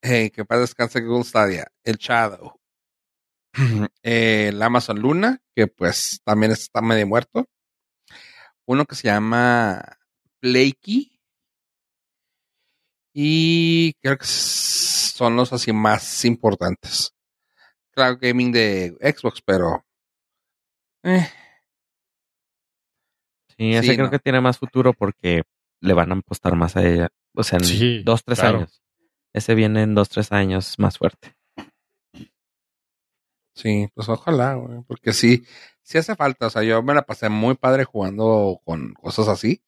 [0.09, 2.59] eh, que para descansar Google Stadia, el Shadow,
[4.03, 7.47] eh, el Amazon Luna, que pues también está medio muerto,
[8.65, 9.97] uno que se llama
[10.39, 11.19] Playkey,
[13.13, 17.13] y creo que son los así más importantes.
[17.91, 19.83] Cloud Gaming de Xbox, pero
[21.03, 21.27] eh,
[23.57, 24.11] Sí, ese Sí, creo no.
[24.11, 25.41] que tiene más futuro porque
[25.81, 27.09] le van a apostar más a ella.
[27.33, 28.59] O sea, en Sí, dos, tres claro.
[28.59, 28.83] años.
[29.37, 31.35] Ese viene en dos, tres años más fuerte.
[33.53, 35.45] Sí, pues ojalá, güey, porque sí,
[35.83, 36.47] sí hace falta.
[36.47, 39.61] O sea, yo me la pasé muy padre jugando con cosas así.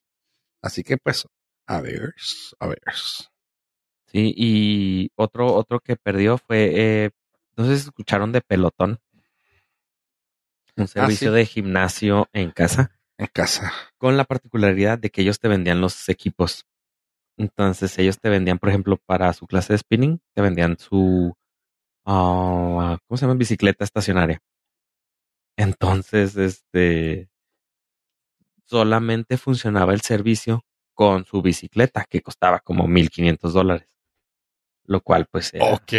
[0.63, 1.27] Así que pues,
[1.67, 2.15] a ver,
[2.59, 2.81] a ver.
[4.07, 7.11] Sí, y otro, otro que perdió fue, eh,
[7.55, 8.99] no sé si escucharon de Pelotón.
[10.77, 11.35] Un servicio sí.
[11.35, 12.99] de gimnasio en casa.
[13.19, 13.71] En casa.
[13.99, 16.65] con la particularidad de que ellos te vendían los equipos.
[17.39, 21.33] Entonces ellos te vendían, por ejemplo, para su clase de spinning, te vendían su,
[22.05, 23.37] ah, ¿cómo se llama?
[23.37, 24.39] Bicicleta estacionaria.
[25.57, 27.29] Entonces, este,
[28.65, 30.63] solamente funcionaba el servicio
[30.93, 33.87] con su bicicleta, que costaba como 1.500 dólares.
[34.85, 35.93] Lo cual, pues, era- Ok.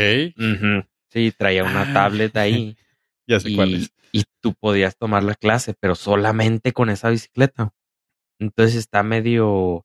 [1.10, 1.92] Sí, traía una Ah.
[1.92, 2.76] tablet ahí
[3.26, 3.92] Ya sé cuál es.
[4.12, 7.72] y, y tú podías tomar la clase, pero solamente con esa bicicleta.
[8.38, 9.84] Entonces está medio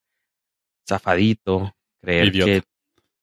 [0.88, 2.46] zafadito creer Idiota.
[2.52, 2.64] que...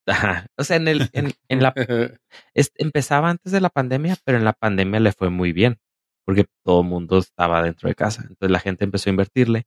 [0.10, 0.46] Ajá.
[0.56, 1.72] O sea, en, el, en, en la,
[2.54, 5.78] es- empezaba antes de la pandemia, pero en la pandemia le fue muy bien,
[6.24, 8.22] porque todo el mundo estaba dentro de casa.
[8.22, 9.66] Entonces la gente empezó a invertirle,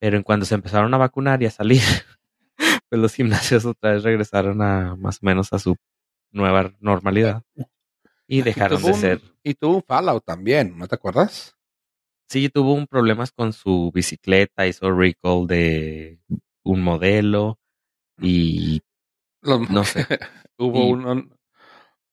[0.00, 1.82] pero en cuando se empezaron a vacunar y a salir,
[2.88, 5.76] pues los gimnasios otra vez regresaron a más o menos a su
[6.32, 7.42] nueva normalidad
[8.26, 11.54] y dejaron tuvo de un- ser Y tuvo un Fallout también, ¿no te acuerdas?
[12.28, 16.18] Sí, tuvo un problemas con su bicicleta, hizo recall de
[16.64, 17.58] un modelo
[18.20, 18.82] y
[19.42, 20.06] Los- no sé.
[20.58, 21.28] Hubo Y- uno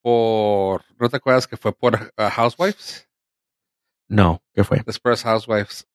[0.02, 0.84] por...
[1.00, 3.08] ¿No te acuerdas que fue por uh, Housewives?
[4.08, 4.82] No, ¿qué fue?
[4.86, 5.88] Después Housewives.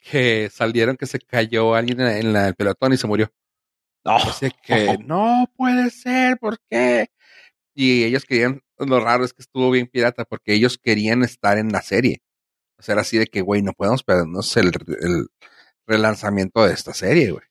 [0.00, 3.30] Que salieron que se cayó alguien en, la- en la- el pelotón y se murió.
[4.04, 7.08] No, Así que no puede ser, ¿por qué?
[7.74, 11.68] Y ellos querían lo raro es que estuvo bien pirata porque ellos querían estar en
[11.70, 12.22] la serie.
[12.78, 15.26] O sea, era así de que, güey, no podemos perdernos el, el
[15.86, 17.44] relanzamiento de esta serie, güey.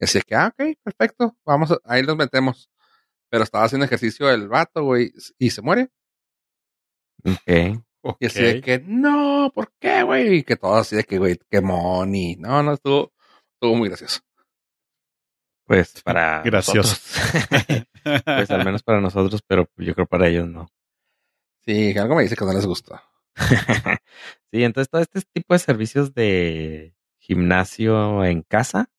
[0.00, 2.70] Y así que, ah, ok, perfecto, vamos, a- ahí los metemos.
[3.30, 5.90] Pero estaba haciendo ejercicio el vato, güey, y se muere.
[7.24, 7.82] Ok.
[8.02, 8.16] Ok.
[8.20, 10.38] Y así de que, no, ¿por qué, güey?
[10.38, 12.36] Y que todo así de que, güey, qué money.
[12.36, 13.12] No, no, estuvo,
[13.54, 14.20] estuvo muy gracioso.
[15.66, 16.96] Pues para Gracioso.
[18.24, 20.66] pues al menos para nosotros, pero yo creo para ellos no.
[21.64, 23.00] Sí, algo me dice que no les gustó.
[24.50, 28.90] sí, entonces todo este tipo de servicios de gimnasio en casa,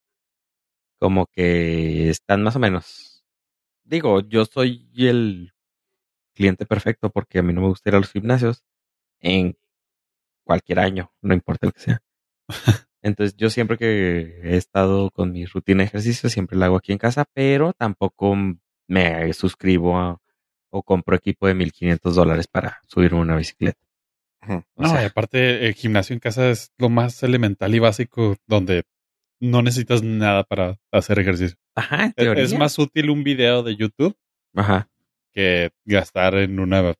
[1.02, 3.24] como que están más o menos.
[3.82, 5.52] Digo, yo soy el
[6.32, 8.62] cliente perfecto porque a mí no me gusta ir a los gimnasios
[9.18, 9.58] en
[10.44, 12.02] cualquier año, no importa el que sea.
[13.02, 16.92] Entonces yo siempre que he estado con mi rutina de ejercicio, siempre la hago aquí
[16.92, 18.36] en casa, pero tampoco
[18.86, 20.20] me suscribo a-
[20.70, 23.80] o compro equipo de 1500 dólares para subirme una bicicleta.
[24.76, 28.84] No, sea, y aparte, el gimnasio en casa es lo más elemental y básico donde
[29.42, 31.56] no necesitas nada para hacer ejercicio.
[31.74, 32.44] ajá, en Es- teoría.
[32.44, 34.16] Es más útil un video de YouTube
[34.54, 34.88] Ajá.
[35.32, 36.94] que gastar en una,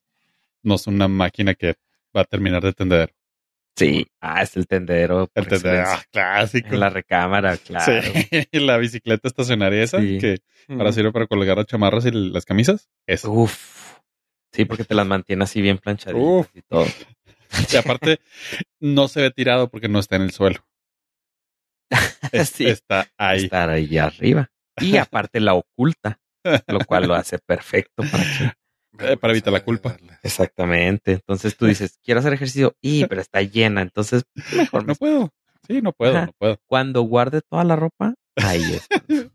[0.63, 1.75] no sé, una máquina que
[2.17, 3.15] va a terminar de tender.
[3.77, 5.31] Sí, ah, es el tendedero.
[5.35, 5.47] El
[5.87, 6.69] ah, clásico.
[6.75, 8.03] En la recámara, claro.
[8.03, 10.19] Sí, la bicicleta estacionaria esa Sí.
[10.19, 10.39] que
[10.69, 12.91] ahora sirve para colgar las chamarras y las camisas.
[13.07, 13.29] Esa.
[13.31, 13.99] Uf.
[14.53, 16.49] Sí, porque te las mantiene así bien planchaditas Uf.
[16.55, 16.87] y todo.
[17.73, 18.19] Y aparte,
[18.81, 20.65] no se ve tirado porque no está en el suelo.
[22.53, 22.67] Sí.
[22.67, 23.45] Está ahí.
[23.45, 24.51] Estar ahí arriba.
[24.81, 26.19] Y aparte la oculta,
[26.67, 28.53] lo cual lo hace perfecto para que-
[28.99, 29.97] Eh, para evitar la culpa.
[30.23, 31.13] Exactamente.
[31.13, 33.81] Entonces tú dices, quiero hacer ejercicio, y pero está llena.
[33.81, 34.25] Entonces,
[34.55, 35.31] mejor me No puedo.
[35.67, 36.27] Sí, no puedo, Ajá.
[36.27, 36.59] no puedo.
[36.67, 38.89] Cuando guarde toda la ropa, ahí es.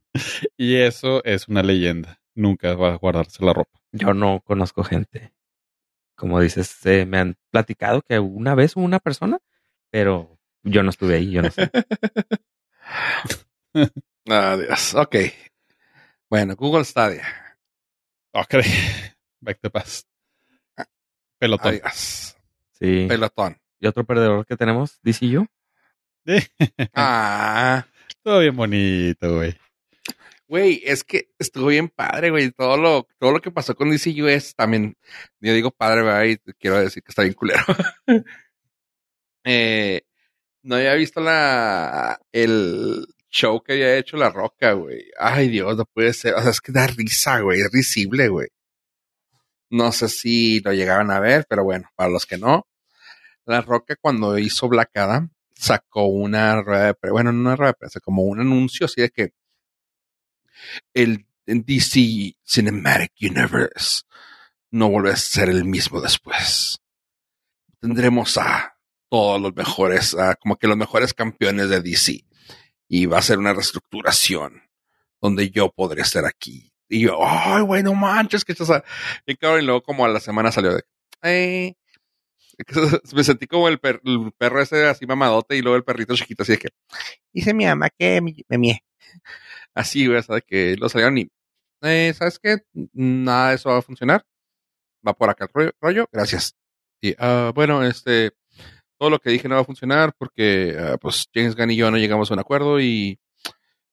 [0.58, 2.20] Y eso es una leyenda.
[2.36, 3.80] Nunca va a guardarse la ropa.
[3.92, 5.34] Yo no conozco gente.
[6.16, 9.40] Como dices, eh, me han platicado que una vez hubo una persona,
[9.92, 11.70] pero yo no estuve ahí, yo no sé.
[14.26, 14.96] Adiós.
[14.96, 15.16] Ok.
[16.30, 17.26] Bueno, Google Stadia.
[18.34, 18.56] Ok.
[19.40, 20.08] Back to past.
[21.40, 21.76] Pelotón.
[21.76, 22.36] Adiós.
[22.74, 23.06] Sí.
[23.08, 23.58] Pelotón.
[23.80, 25.46] Y otro perdedor que tenemos, DC yo.
[26.94, 27.88] Ah.
[28.24, 29.56] Todo bien bonito, güey.
[30.48, 32.52] Güey, es que estuvo bien padre, güey.
[32.52, 34.96] Todo lo, todo lo que pasó con DCUS también.
[35.42, 36.24] Yo digo padre, ¿verdad?
[36.24, 37.64] Y quiero decir que está bien culero.
[39.44, 40.07] eh,
[40.68, 45.06] no había visto la el show que había hecho La Roca, güey.
[45.18, 46.34] Ay, Dios, no puede ser.
[46.36, 47.62] O sea, es que da risa, güey.
[47.62, 48.50] Es risible, güey.
[49.70, 52.68] No sé si lo llegaban a ver, pero bueno, para los que no.
[53.46, 54.92] La Roca cuando hizo Black
[55.56, 59.02] sacó una rueda de prensa, bueno, no una rueda de prensa, como un anuncio así
[59.02, 59.34] de que
[60.94, 64.04] el DC Cinematic Universe
[64.72, 66.80] no vuelve a ser el mismo después.
[67.80, 68.77] Tendremos a
[69.10, 72.26] todos los mejores, a como que los mejores campeones de DC.
[72.90, 74.62] Y va a ser una reestructuración
[75.22, 76.72] donde yo podré estar aquí.
[76.90, 78.70] Y yo, ay, güey, no manches, que estás.
[78.70, 78.84] a-".
[79.26, 80.84] Y cabrón, y luego como a la semana salió de,
[83.14, 86.44] me sentí como el, per- el perro ese así mamadote y luego el perrito chiquito
[86.44, 86.70] así de que,
[87.34, 88.84] dice mi ama que me, me.
[89.74, 90.44] Así, güey, ¿sabes?
[90.48, 91.30] Que lo salieron y,
[91.84, 92.58] eh, ¿sabes qué?
[92.94, 94.26] Nada de eso va a funcionar.
[95.08, 96.10] Va por acá el rollo, rollo.
[96.12, 96.56] gracias.
[97.02, 98.32] Y, ah, bueno, este,
[98.98, 101.92] todo lo que dije no va a funcionar porque, ah, pues, James Gunn y yo
[101.92, 103.20] no llegamos a un acuerdo y,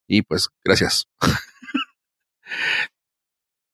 [0.08, 1.08] y pues, gracias.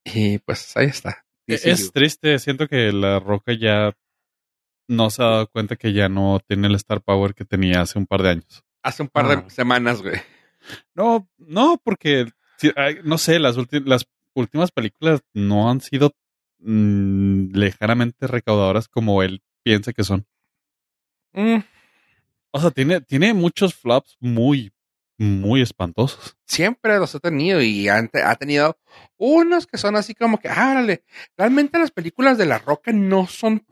[0.04, 1.24] y pues, ahí está.
[1.46, 1.68] DCU.
[1.68, 2.38] Es triste.
[2.38, 3.92] Siento que la roca ya
[4.88, 7.98] no se ha dado cuenta que ya no tiene el star power que tenía hace
[7.98, 8.64] un par de años.
[8.82, 9.50] Hace un par de Ah.
[9.50, 10.20] semanas, güey.
[10.94, 12.26] No, no, porque
[13.04, 16.12] no sé, las, las últimas películas no han sido
[16.58, 20.26] mm, lejanamente recaudadoras como él piensa que son.
[21.32, 21.58] Mm,
[22.52, 24.72] O sea, tiene, tiene muchos flops muy,
[25.18, 26.36] muy espantosos.
[26.46, 28.78] siempre los ha tenido y ha tenido
[29.16, 31.04] unos que son así como que, ah, órale,
[31.36, 33.64] realmente las películas de La Roca no son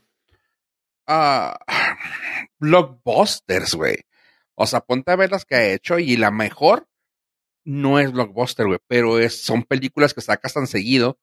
[1.07, 1.59] ah,
[2.59, 3.97] blockbusters, güey.
[4.55, 6.89] O sea, ponte a ver las que ha hecho y la mejor
[7.65, 11.19] no es blockbuster, güey, pero es, son películas que sacas tan seguido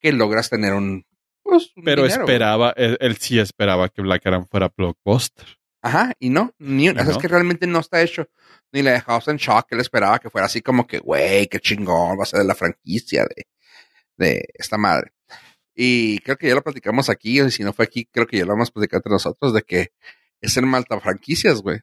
[0.00, 1.04] que logras tener un,
[1.42, 5.57] pues, un Pero dinero, esperaba, él, él sí esperaba que Black Adam fuera blockbuster.
[5.80, 8.28] Ajá, y no, ni, o sea, es que realmente no está hecho.
[8.72, 11.60] Ni la de House and Shock, él esperaba que fuera así como que, güey, qué
[11.60, 13.46] chingón, va a ser de la franquicia de,
[14.16, 15.12] de esta madre.
[15.74, 18.44] Y creo que ya lo platicamos aquí, y si no fue aquí, creo que ya
[18.44, 19.92] lo hemos platicado entre nosotros, de que
[20.40, 21.80] es el malta franquicias, güey.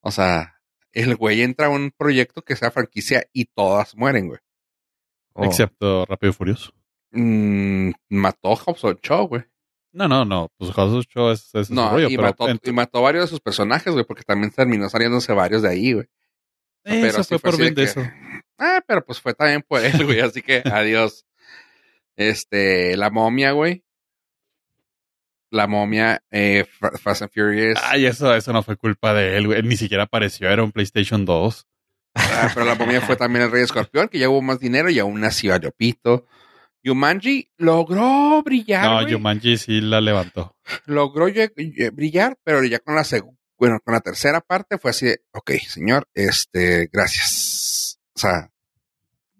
[0.00, 0.60] O sea,
[0.92, 4.40] el güey entra a un proyecto que sea franquicia y todas mueren, güey.
[5.32, 6.72] Oh, Excepto Rápido y Furioso.
[7.12, 9.44] Mm, Mató a Hobbs Show, güey.
[9.92, 10.50] No, no, no.
[10.56, 13.92] Pues Show es, es No, rollo, y, pero mató, y mató varios de sus personajes,
[13.92, 16.06] güey, porque también terminó saliéndose varios de ahí, güey.
[16.84, 18.02] eso pero sí fue por bien de que- eso.
[18.62, 21.24] Ah, pero pues fue también por él, güey, así que adiós.
[22.14, 23.82] Este, la momia, güey.
[25.50, 27.78] La momia, eh, Fa- Fast and Furious.
[27.82, 29.62] Ay, eso, eso no fue culpa de él, güey.
[29.62, 31.66] Ni siquiera apareció, era un PlayStation 2.
[32.14, 34.98] Ah, pero la momia fue también el Rey Escorpión, que ya hubo más dinero y
[34.98, 36.26] aún así valió pito.
[36.82, 39.12] Yumanji logró brillar, no, güey.
[39.12, 40.56] Jumanji sí la levantó.
[40.86, 41.26] logró
[41.92, 43.04] brillar, pero ya con la
[43.60, 48.00] bueno, con la tercera parte fue así de, ok, señor, este, gracias.
[48.14, 48.50] O sea,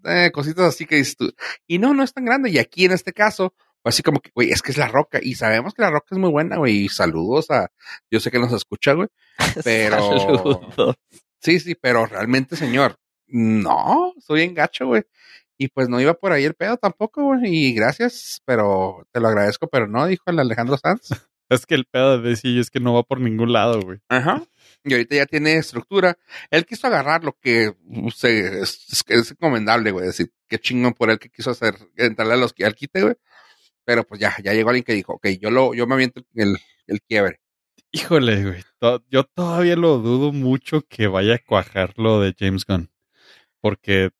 [0.04, 1.32] eh, cositas así que dices tú.
[1.66, 2.50] Y no, no es tan grande.
[2.50, 5.20] Y aquí en este caso, fue así como que, güey, es que es la roca.
[5.22, 6.84] Y sabemos que la roca es muy buena, güey.
[6.84, 7.70] Y saludos a,
[8.10, 9.08] yo sé que nos escucha, güey.
[9.64, 10.96] Pero- Saludos.
[11.42, 15.04] Sí, sí, pero realmente, señor, no, soy en gacho, güey.
[15.62, 17.42] Y pues no iba por ahí el pedo tampoco, güey.
[17.44, 21.10] Y gracias, pero te lo agradezco, pero no, dijo el Alejandro Sanz.
[21.50, 23.98] Es que el pedo de DC es que no va por ningún lado, güey.
[24.08, 24.40] Ajá.
[24.84, 26.16] Y ahorita ya tiene estructura.
[26.48, 27.74] Él quiso agarrar lo que
[28.14, 30.06] se- es, es, recomendable, güey.
[30.06, 33.16] Decir, qué chingón por él que quiso hacer, entrarle a los al quite, güey.
[33.84, 36.56] Pero pues ya, ya llegó alguien que dijo, ok, yo lo, yo me aviento el,
[36.86, 37.40] el quiebre.
[37.90, 38.62] Híjole, güey.
[38.78, 42.92] to- Yo todavía lo dudo mucho que vaya a cuajar lo de James Gunn.
[43.60, 44.10] Porque,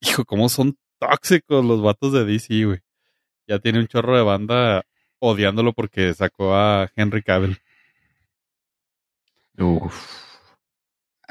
[0.00, 2.80] hijo, cómo son tóxicos los vatos de DC, güey.
[3.46, 4.84] Ya tiene un chorro de banda
[5.18, 7.58] odiándolo porque sacó a Henry Cavill.
[9.58, 9.94] Uf.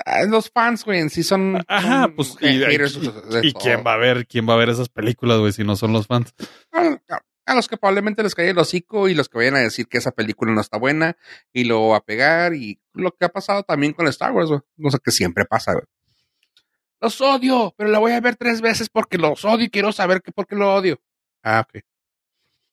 [0.06, 1.64] Ah, Los fans, güey, en sí son.
[1.68, 3.00] Ajá, son pues, y, haters
[3.44, 5.94] y- quién va a ver, quién va a ver esas películas, güey, si no son
[5.94, 6.34] los fans.
[6.74, 6.98] A,
[7.46, 9.98] a los que probablemente les cae el hocico y los que vayan a decir que
[9.98, 11.16] esa película no está buena
[11.54, 14.62] y lo va a pegar y lo que ha pasado también con Star Wars, güey.
[14.82, 15.86] Cosa que siempre pasa, güey.
[17.06, 20.24] Los odio, pero la voy a ver tres veces porque los odio y quiero saber
[20.24, 21.00] que por qué lo odio.
[21.44, 21.84] Ah, ok.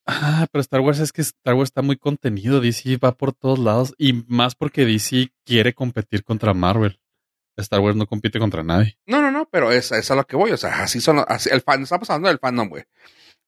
[0.07, 2.63] Ah, pero Star Wars es que Star Wars está muy contenido.
[2.63, 6.99] DC va por todos lados y más porque DC quiere competir contra Marvel.
[7.59, 8.97] Star Wars no compite contra nadie.
[9.05, 10.53] No, no, no, pero es, es a lo que voy.
[10.53, 11.23] O sea, así son.
[11.29, 12.85] Así, el fan, estamos hablando del fandom, güey.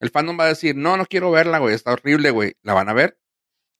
[0.01, 1.75] El fandom va a decir, no, no quiero verla, güey.
[1.75, 2.57] Está horrible, güey.
[2.63, 3.19] ¿La van a ver?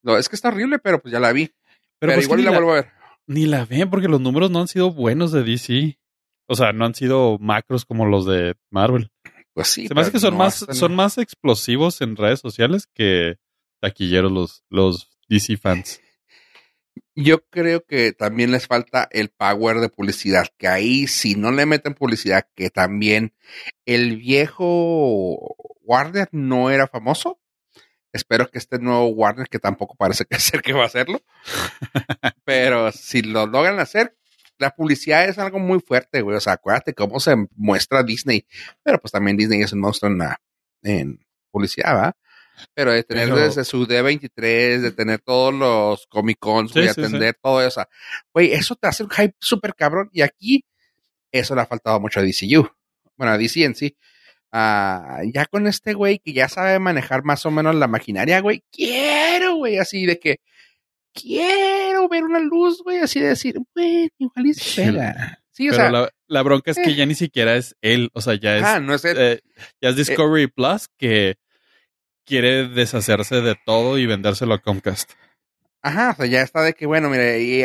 [0.01, 1.53] No, es que está horrible, pero pues ya la vi.
[1.99, 2.91] Pero, pues igual la, la, vuelvo a ver.
[3.27, 5.99] ni la ven porque los números no han sido buenos de DC.
[6.47, 9.11] O sea, no han sido macros como los de Marvel.
[9.53, 9.87] Pues sí.
[9.87, 13.37] Se me hace que son no más, son más explosivos en redes sociales que
[13.79, 16.01] taquilleros los, los DC fans.
[17.15, 21.65] Yo creo que también les falta el power de publicidad, que ahí si no le
[21.65, 23.33] meten publicidad, que también
[23.85, 27.39] el viejo Warner no era famoso.
[28.11, 31.21] Espero que este nuevo Warner, que tampoco parece que ser que va a hacerlo,
[32.43, 34.17] pero si lo logran hacer,
[34.57, 36.37] la publicidad es algo muy fuerte, güey.
[36.37, 38.45] O sea, acuérdate cómo se muestra Disney,
[38.83, 40.39] pero pues también Disney es un monstruo en, la,
[40.83, 41.19] en
[41.51, 42.17] publicidad, ¿va?
[42.73, 46.87] Pero de tener Pero- desde su D23, de tener todos los Comic Cons, Sí, güey,
[46.89, 47.01] sí, sí.
[47.01, 47.83] atender todo eso.
[48.33, 50.09] Güey, eso te hace un hype súper cabrón.
[50.13, 50.63] Y aquí,
[51.33, 52.65] eso le ha faltado mucho a DCU.
[53.17, 53.97] Bueno, a DC en sí.
[54.53, 58.63] Ah, ya con este güey que ya sabe manejar más o menos la maquinaria, güey,
[58.71, 60.39] quiero, güey, así de que
[61.15, 65.39] quiero ver una luz, güey, así de decir, güey, igual y se Sí, pega.
[65.51, 66.95] Sí, o Pero sea, la, la bronca es que eh.
[66.95, 68.09] ya ni siquiera es él.
[68.13, 69.39] O sea, ya es, ah, no es el- eh,
[69.81, 71.35] ya es Discovery Plus que
[72.25, 75.11] quiere deshacerse de todo y vendérselo a Comcast.
[75.81, 77.63] Ajá, o sea, ya está de que, bueno, mire, y,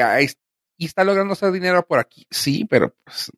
[0.84, 2.26] está logrando hacer dinero por aquí.
[2.30, 3.32] Sí, pero pues,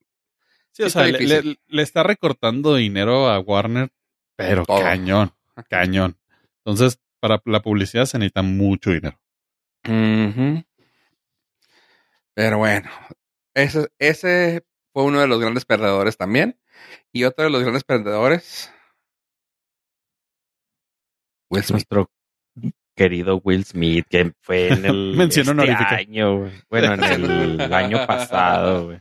[0.72, 1.50] Sí, o sea, le, difícil.
[1.50, 3.90] le- le está recortando dinero a Warner,
[4.36, 4.80] pero Todo.
[4.80, 5.32] cañón,
[5.68, 6.18] cañón.
[6.64, 9.18] Entonces, para la publicidad se necesita mucho dinero.
[9.84, 10.64] Ujú.
[12.34, 12.90] Pero bueno,
[13.54, 16.58] ese, ese fue uno de los grandes perdedores también.
[17.12, 18.72] Y otro de los grandes perdedores,
[21.50, 21.72] Will Smith.
[21.72, 22.10] Nuestro
[22.96, 25.96] querido Will Smith, que fue en el Mención este honorífica.
[25.96, 26.52] año, güey.
[26.70, 29.00] Bueno, en el año pasado, güey.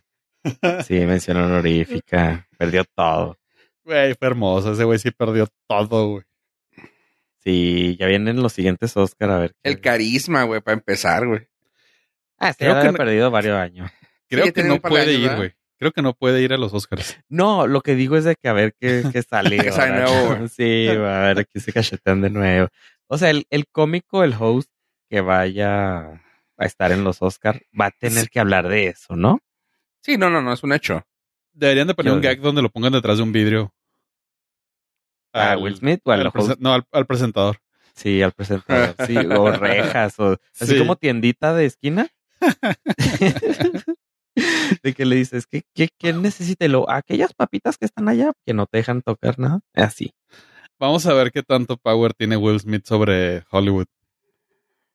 [0.84, 2.48] Sí, mención honorífica.
[2.58, 3.38] Perdió todo.
[3.84, 4.74] Güey, fue hermoso.
[4.74, 6.24] Ese güey sí perdió todo, güey.
[7.44, 9.52] Sí, ya vienen los siguientes Oscar a ver.
[9.64, 11.48] qué- El carisma, güey, para empezar, güey.
[12.38, 13.90] Ah, este Creo que no- perdido varios años.
[14.30, 15.54] Creo que no puede años, ir, güey.
[15.78, 17.18] Creo que no puede ir a los Oscars.
[17.30, 19.58] No, lo que digo es de que a ver qué, qué sale.
[19.58, 20.48] Que sale nuevo, güey.
[20.56, 22.68] Sí, va, a ver aquí se cachetean de nuevo.
[23.08, 24.70] O sea, el, el cómico, el host
[25.10, 26.00] que vaya
[26.58, 29.40] a estar en los Oscar va a tener que hablar de eso, ¿no?
[30.02, 31.04] Sí, no, no, no, es un hecho.
[31.54, 33.74] Deberían de poner Yo- un gag donde lo pongan detrás de un vidrio.
[35.34, 36.36] ¿A Al- Will Smith o al, al host?
[36.36, 37.58] presen- no, al, al presentador.
[37.94, 38.96] Sí, al presentador.
[39.08, 40.78] Sí, o rejas, o así Sí.
[40.80, 42.08] como tiendita de esquina.
[44.84, 46.68] de que le dices, ¿qué, qué, qué necesita?
[46.68, 49.60] Luego, aquellas papitas que están allá, que no te dejan tocar nada.
[49.74, 50.14] Así.
[50.80, 53.86] Vamos a ver qué tanto power tiene Will Smith sobre Hollywood.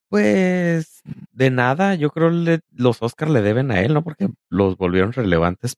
[0.09, 4.03] Pues de nada, yo creo le, los Oscars le deben a él, ¿no?
[4.05, 5.76] Porque los volvieron relevantes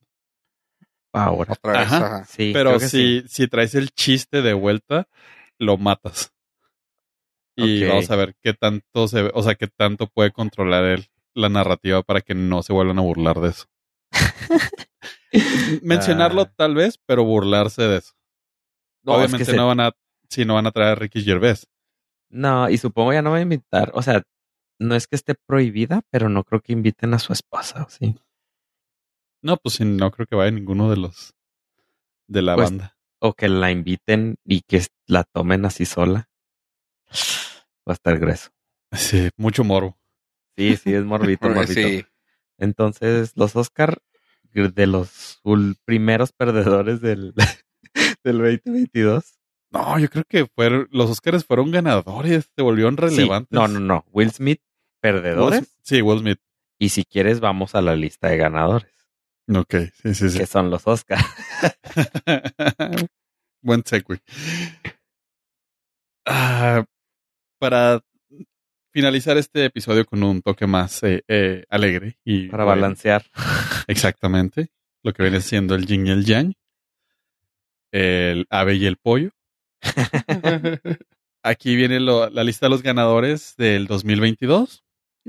[1.13, 1.53] ahora.
[1.55, 1.81] Otra vez.
[1.83, 1.97] Ajá.
[1.97, 2.25] ajá.
[2.27, 3.25] Sí, Pero que si, sí.
[3.29, 5.09] si traes el chiste de vuelta,
[5.59, 6.33] lo matas.
[7.57, 11.49] Y vamos a ver qué tanto se, o sea, qué tanto puede controlar él la
[11.49, 13.67] narrativa para que no se vuelvan a burlar de eso.
[15.83, 16.53] Mencionarlo Ah.
[16.57, 18.13] tal vez, pero burlarse de eso.
[19.05, 19.93] No, es que Obviamente se- no van a,
[20.29, 21.67] si no van a traer a Ricky Gervais.
[22.31, 23.91] No, y supongo ya no va a invitar.
[23.95, 24.23] O sea,
[24.79, 28.17] no es que esté prohibida, pero no creo que inviten a su esposa, ¿o ¿sí?
[29.43, 31.35] No, pues sí, no creo que vaya ninguno de los
[32.27, 32.97] de la Pues, banda.
[33.21, 36.29] O que la inviten y que la tomen así sola.
[37.89, 38.51] Va a estar grueso.
[38.93, 39.99] Sí, mucho morbo.
[40.57, 41.73] Sí, sí, es morbito, morbito.
[41.81, 42.05] Sí.
[42.59, 43.99] Entonces, los Oscar
[44.53, 45.41] de los
[45.85, 47.33] primeros perdedores del,
[48.25, 49.39] del 2022.
[49.71, 53.51] No, yo creo que fueron, los Oscars fueron ganadores, se volvieron Sí, relevantes.
[53.53, 54.05] no, no, no.
[54.11, 54.61] Will Smith,
[55.01, 55.61] perdedores.
[55.61, 56.41] Will- sí, Will Smith.
[56.79, 58.91] Y si quieres, vamos a la lista de ganadores,
[59.55, 60.39] Ok, sí, sí, sí.
[60.39, 61.19] que son los Oscar.
[63.63, 64.21] Buen segue.
[66.27, 66.85] Ah,
[67.59, 68.01] para
[68.93, 73.25] finalizar este episodio con un toque más eh, eh, alegre y Para balancear.
[73.87, 74.69] exactamente
[75.03, 76.53] lo que viene siendo el yin y el yang,
[77.93, 79.31] el ave y el pollo.
[81.43, 84.85] Aquí viene lo- la lista de los ganadores del 2022.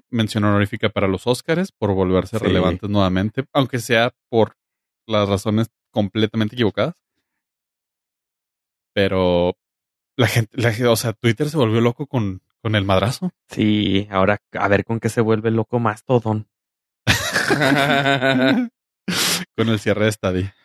[0.10, 2.44] Mención honorífica para los Óscares por volverse Sí.
[2.46, 4.56] relevantes nuevamente, aunque sea por
[5.08, 6.96] las razones completamente equivocadas.
[8.94, 9.56] Pero
[10.18, 13.32] la gente, la o sea, Twitter se volvió loco con, con el madrazo.
[13.48, 16.48] Sí, ahora a ver con qué se vuelve loco más todón.
[19.56, 20.56] con el cierre de Stadia.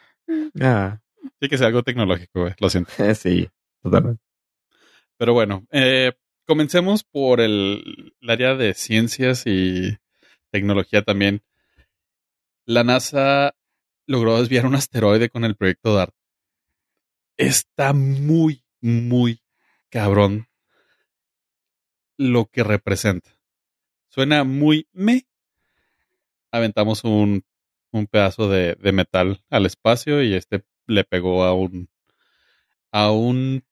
[0.61, 1.01] Ah,
[1.41, 2.91] Sí que sea algo tecnológico, güey, lo siento.
[3.15, 3.49] sí,
[3.83, 4.23] totalmente.
[5.17, 6.13] Pero bueno, eh,
[6.47, 9.99] comencemos por el, el área de ciencias y
[10.51, 11.43] tecnología también.
[12.67, 13.55] La NASA
[14.07, 16.15] logró desviar un asteroide con el proyecto DART.
[17.37, 19.43] Está muy, muy
[19.91, 20.49] cabrón
[22.17, 23.31] lo que representa.
[24.09, 25.27] Suena muy me.
[26.53, 27.45] Aventamos un,
[27.91, 31.89] un pedazo de, de metal al espacio y este le pegó a un
[32.93, 33.65] a un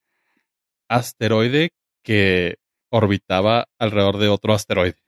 [0.89, 1.71] asteroide
[2.03, 2.59] que
[2.93, 4.99] orbitaba alrededor de otro asteroide.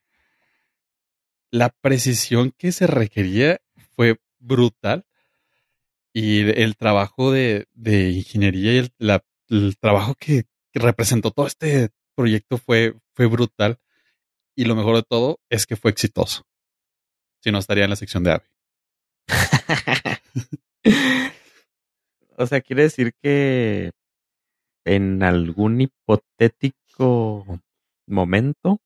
[1.50, 3.60] La precisión que se requería
[3.94, 5.04] fue brutal
[6.12, 8.90] y el trabajo de, ingeniería y
[9.48, 13.78] el, trabajo que, que representó todo este proyecto fue, fue brutal
[14.56, 16.42] y lo mejor de todo es que fue exitoso.
[17.40, 18.44] Si no estaría en la sección de AVE.
[22.38, 23.90] o sea, quiere decir que
[24.84, 27.60] en algún hipotético
[28.06, 28.80] momento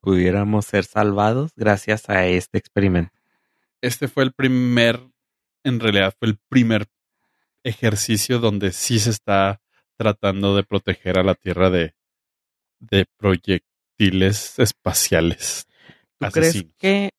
[0.00, 3.12] pudiéramos ser salvados gracias a este experimento.
[3.80, 5.00] Este fue el primer,
[5.64, 6.86] en realidad fue el primer
[7.62, 9.60] ejercicio donde sí se está
[9.96, 11.94] tratando de proteger a la Tierra de,
[12.78, 15.66] de proyectiles espaciales.
[16.18, 16.52] ¿Tú asesinos.
[16.52, 17.10] crees que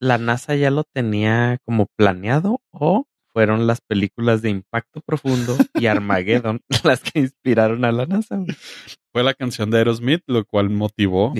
[0.00, 5.86] la NASA ya lo tenía como planeado o fueron las películas de Impacto Profundo y
[5.86, 8.36] Armageddon las que inspiraron a la NASA?
[8.36, 8.56] güey?
[9.12, 11.32] Fue la canción de Aerosmith, lo cual motivó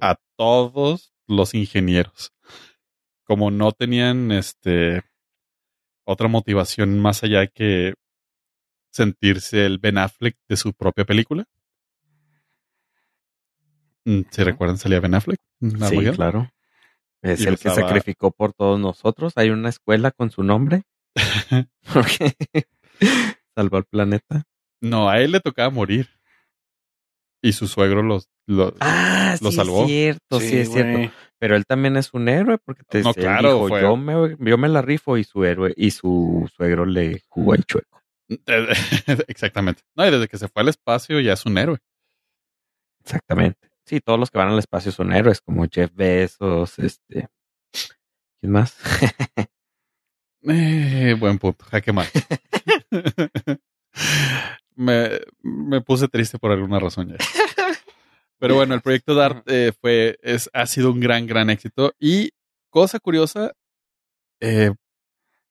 [0.00, 2.32] a todos los ingenieros.
[3.24, 5.02] Como no tenían este
[6.04, 7.94] otra motivación más allá que
[8.90, 11.46] sentirse el Ben Affleck de su propia película.
[14.04, 14.78] Mm, ¿Se recuerdan?
[14.78, 15.40] Salía Ben Affleck.
[15.60, 16.50] sí, claro.
[17.22, 19.32] Es Y el que sacrificó por todos nosotros.
[19.36, 20.82] Hay una escuela con su nombre.
[21.92, 22.34] Porque
[23.54, 24.44] salvó al planeta.
[24.80, 26.08] No, a él le tocaba morir.
[27.42, 29.82] Y su suegro los, los- Ah, Lo sí, salvó.
[29.82, 31.12] es cierto, sí, es cierto.
[31.38, 34.56] Pero él también es un héroe porque te No, claro, dijo, fue- yo me, yo
[34.58, 38.00] me la rifo y su héroe y su suegro le jugó el chueco.
[39.28, 39.82] Exactamente.
[39.94, 41.78] No, y desde que se fue al espacio ya es un héroe.
[43.04, 43.68] Exactamente.
[43.84, 47.28] Sí, todos los que van al espacio son héroes, como Jeff Bezos, este.
[48.40, 48.78] ¿Quién más?
[50.46, 52.06] Eh, buen punto, jaque mal.
[54.76, 57.16] me, me puse triste por alguna razón ya.
[58.38, 61.94] Pero bueno, el proyecto DART eh, fue, es, ha sido un gran, gran éxito.
[61.98, 62.32] Y
[62.68, 63.52] cosa curiosa,
[64.40, 64.72] eh,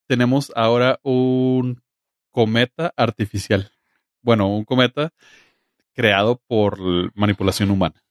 [0.07, 1.81] tenemos ahora un
[2.29, 3.71] cometa artificial.
[4.21, 5.11] Bueno, un cometa
[5.93, 6.77] creado por
[7.15, 8.02] manipulación humana.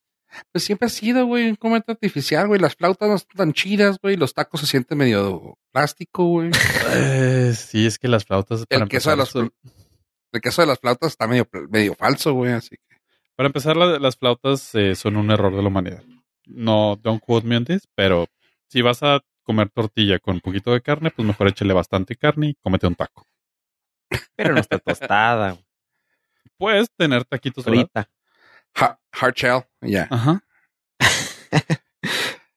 [0.51, 2.61] Pues siempre ha sido, güey, un cometa artificial, güey.
[2.61, 4.17] Las flautas no están tan chidas, güey.
[4.17, 6.51] Los tacos se sienten medio plástico, güey.
[6.95, 8.65] Eh, sí, es que las flautas.
[8.67, 9.53] para El queso de empezar, las son-
[10.33, 12.97] El caso de las flautas está medio, medio falso, güey, así que.
[13.37, 16.03] Para empezar, la- las flautas eh, son un error de la humanidad.
[16.47, 18.27] No, don't quote me on this, pero
[18.69, 22.49] si vas a comer tortilla con un poquito de carne, pues mejor échale bastante carne
[22.49, 23.27] y cómete un taco.
[24.37, 25.59] Pero no está tostada,
[26.59, 28.07] Puedes tener taquitos ¿verdad?
[28.75, 30.07] Ha- hard shell, ya.
[30.11, 30.43] Ajá.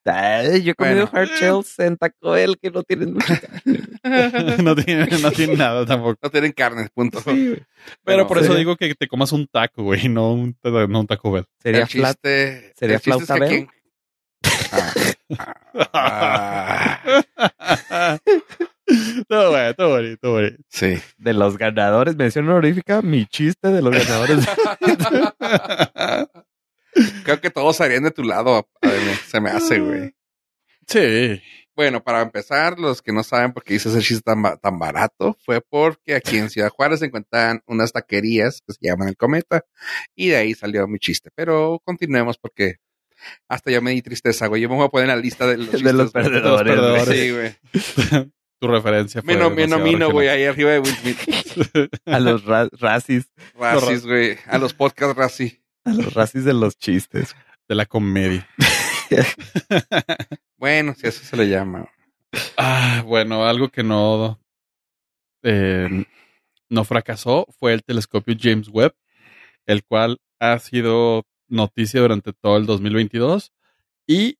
[0.07, 1.09] Ay, yo he comido Bueno.
[1.11, 3.33] hard shells en Taco Bell que no tienen mucho.
[4.63, 6.19] no, tiene, no tiene nada tampoco.
[6.21, 7.23] No tienen carne, punto.
[8.03, 11.31] Pero por eso digo que te comas un taco, güey, no un, no un taco
[11.31, 11.45] Bell.
[11.59, 12.15] Sería el flat.
[12.21, 13.49] chiste, ¿Sería el chiste es flauta que Bell?
[13.49, 13.69] quien-
[15.93, 17.01] Ah,
[17.89, 18.17] ah,
[19.27, 20.57] todo bueno, todo bonito, todo bonito.
[20.69, 20.95] sí.
[21.17, 24.45] De los ganadores, mención honorífica, mi chiste de los ganadores.
[27.23, 28.69] Creo que todos harían de tu lado,
[29.27, 30.15] se me hace, güey.
[30.87, 31.41] Sí.
[31.75, 34.79] Bueno, para empezar, los que no saben por qué hice ese chiste tan, ba- tan
[34.79, 39.17] barato, fue porque aquí en Ciudad Juárez se encuentran unas taquerías que se llaman El
[39.17, 39.65] Cometa,
[40.15, 41.31] y de ahí salió mi chiste.
[41.35, 42.75] Pero continuemos porque
[43.49, 44.61] hasta yo me di tristeza, güey.
[44.61, 45.93] Yo me voy a poner en la lista de los de chistes.
[45.95, 46.23] los güey.
[46.23, 46.75] perdedores.
[46.77, 47.19] Los perdedores.
[47.19, 48.31] Sí, güey.
[48.59, 51.89] Tu referencia fue Me, nomino, güey, ahí arriba de Will Smith.
[52.05, 53.29] A los ra- racis.
[53.53, 54.37] Racis, güey.
[54.47, 55.59] A los podcast Racis.
[55.83, 57.35] A los racis de los chistes.
[57.67, 58.47] De la comedia.
[60.57, 61.87] Bueno, si eso se le llama.
[62.57, 64.39] Ah, bueno, algo que no,
[65.43, 66.05] eh,
[66.69, 68.93] no fracasó fue el telescopio James Webb,
[69.67, 73.51] el cual ha sido noticia durante todo el 2022
[74.07, 74.39] y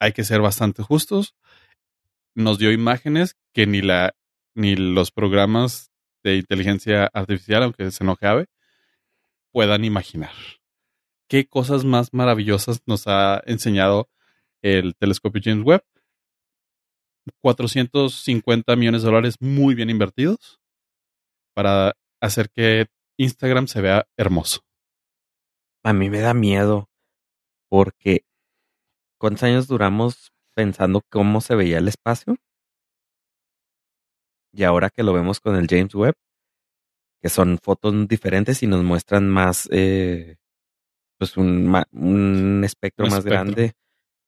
[0.00, 1.36] hay que ser bastante justos.
[2.34, 4.14] Nos dio imágenes que ni la
[4.54, 5.90] ni los programas
[6.22, 8.46] de inteligencia artificial, aunque se enoje Abe,
[9.50, 10.32] puedan imaginar.
[11.28, 14.10] ¿Qué cosas más maravillosas nos ha enseñado
[14.62, 15.82] el telescopio James Webb?
[17.40, 20.60] 450 millones de dólares muy bien invertidos
[21.54, 24.60] para hacer que Instagram se vea hermoso.
[25.84, 26.90] A mí me da miedo
[27.68, 28.24] porque
[29.18, 32.36] ¿cuántos años duramos pensando cómo se veía el espacio?
[34.52, 36.14] Y ahora que lo vemos con el James Webb,
[37.22, 40.36] que son fotos diferentes y nos muestran más, eh,
[41.18, 43.40] pues un, un espectro Un más espectro.
[43.44, 43.72] grande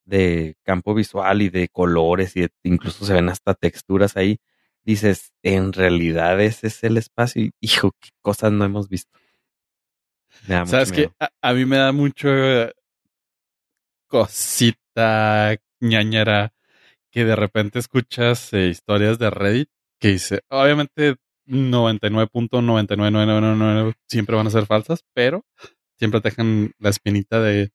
[0.06, 4.38] de campo visual y de colores y de- incluso se ven hasta texturas ahí.
[4.82, 7.42] Dices, en realidad ese es el espacio.
[7.42, 9.18] Y, hijo, qué cosas no hemos visto.
[10.46, 11.14] Me da mucho ¿Sabes miedo.
[11.20, 12.28] A, a mí me da mucho
[14.06, 16.52] cosita ñañera
[17.10, 19.68] que de repente escuchas eh, historias de Reddit
[20.00, 21.16] que dice, obviamente
[21.46, 25.44] 99.99999 siempre van a ser falsas, pero
[25.98, 27.70] siempre te dejan la espinita de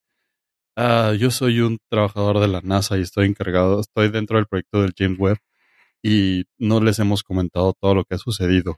[0.76, 4.82] ah, yo soy un trabajador de la NASA y estoy encargado, estoy dentro del proyecto
[4.82, 5.38] del James Webb
[6.02, 8.78] y no les hemos comentado todo lo que ha sucedido.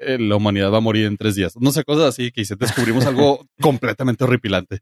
[0.00, 1.54] Eh, la humanidad va a morir en tres días.
[1.60, 4.80] No sé, cosas así que dice, descubrimos algo completamente horripilante,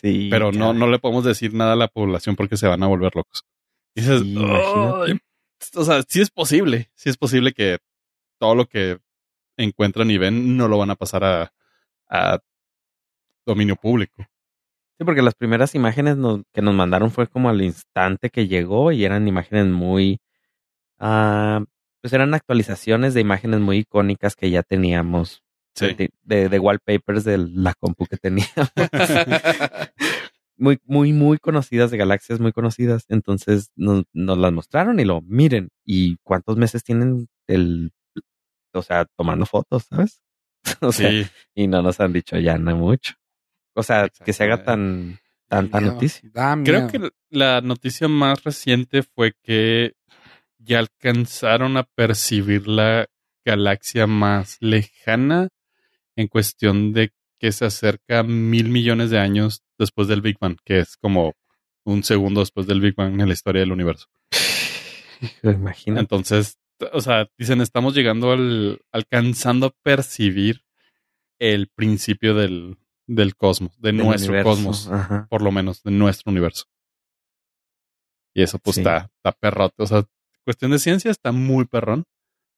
[0.00, 2.86] Sí, pero no, no le podemos decir nada a la población porque se van a
[2.86, 3.44] volver locos.
[3.94, 5.20] Y dices, Sí,
[5.76, 7.78] o sea, sí es posible, sí es posible que
[8.38, 8.98] todo lo que
[9.56, 11.52] encuentran y ven no lo van a pasar a,
[12.08, 12.38] a
[13.44, 14.24] dominio público.
[14.98, 18.92] Sí, porque las primeras imágenes nos- que nos mandaron fue como al instante que llegó
[18.92, 20.20] y eran imágenes muy,
[20.98, 21.64] ah,
[22.00, 25.42] pues eran actualizaciones de imágenes muy icónicas que ya teníamos,
[25.78, 25.94] Sí.
[25.94, 28.52] de, de, de wallpapers de la compu que teníamos,
[30.56, 33.04] muy, muy, muy conocidas, de galaxias muy conocidas.
[33.08, 35.70] Entonces nos, nos las mostraron y lo miren.
[35.84, 37.92] ¿Y cuántos meses tienen el,
[38.72, 40.20] o sea, tomando fotos, sabes?
[40.80, 43.14] o sea, Sí, y no nos han dicho ya no mucho.
[43.74, 46.28] O sea, que se haga tan tanta noticia.
[46.64, 49.92] Creo que la noticia más reciente fue que
[50.58, 53.06] ya alcanzaron a percibir la
[53.44, 55.48] galaxia más lejana
[56.18, 60.80] en cuestión de que se acerca mil millones de años después del Big Bang, que
[60.80, 61.34] es como
[61.84, 64.06] un segundo después del Big Bang en la historia del universo.
[65.42, 66.00] Imagínate.
[66.00, 66.58] Entonces,
[66.92, 70.64] o sea, dicen, estamos llegando al, alcanzando a percibir
[71.38, 72.76] el principio del,
[73.06, 74.50] del cosmos, de del nuestro universo.
[74.50, 75.26] cosmos, Ajá.
[75.30, 76.64] por lo menos, de nuestro universo.
[78.34, 78.80] Y eso pues Sí.
[78.80, 79.82] está, está perrote.
[79.82, 80.04] O sea,
[80.44, 82.04] cuestión de ciencia está muy perrón.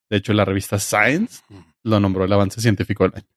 [0.08, 1.42] De hecho, la revista Science
[1.82, 3.28] lo nombró el avance científico del año.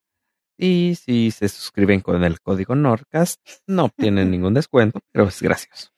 [0.58, 5.90] Y si se suscriben con el código NORCAST, no obtienen ningún descuento, pero es gracioso.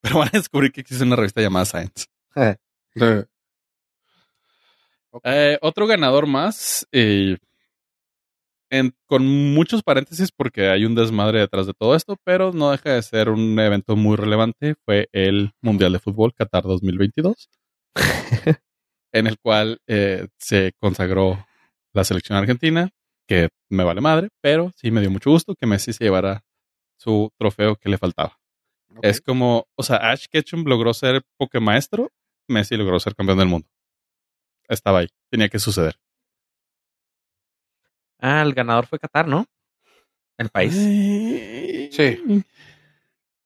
[0.00, 2.06] Pero van a descubrir que existe una revista llamada Science.
[2.36, 2.56] Eh,
[5.24, 7.36] Eh, otro ganador más, eh,
[8.70, 12.94] en- con muchos paréntesis porque hay un desmadre detrás de todo esto, pero no deja
[12.94, 17.50] de ser un evento muy relevante, fue el Mundial de Fútbol Qatar 2022,
[19.12, 21.44] en el cual eh, se consagró
[21.92, 22.90] la selección argentina,
[23.30, 26.42] que me vale madre, pero sí me dio mucho gusto que Messi se llevara
[26.98, 28.36] su trofeo que le faltaba.
[29.02, 32.10] Es como, o sea, Ash Ketchum logró ser Pokemaestro,
[32.48, 33.68] Messi logró ser campeón del mundo.
[34.68, 35.94] Estaba ahí, tenía que suceder.
[38.18, 39.46] Ah, el ganador fue Qatar, ¿no?
[40.36, 40.74] El país.
[40.74, 42.44] Sí.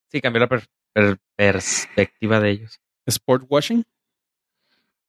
[0.09, 2.81] Sí, cambió la per- per- perspectiva de ellos.
[3.07, 3.85] Sport washing.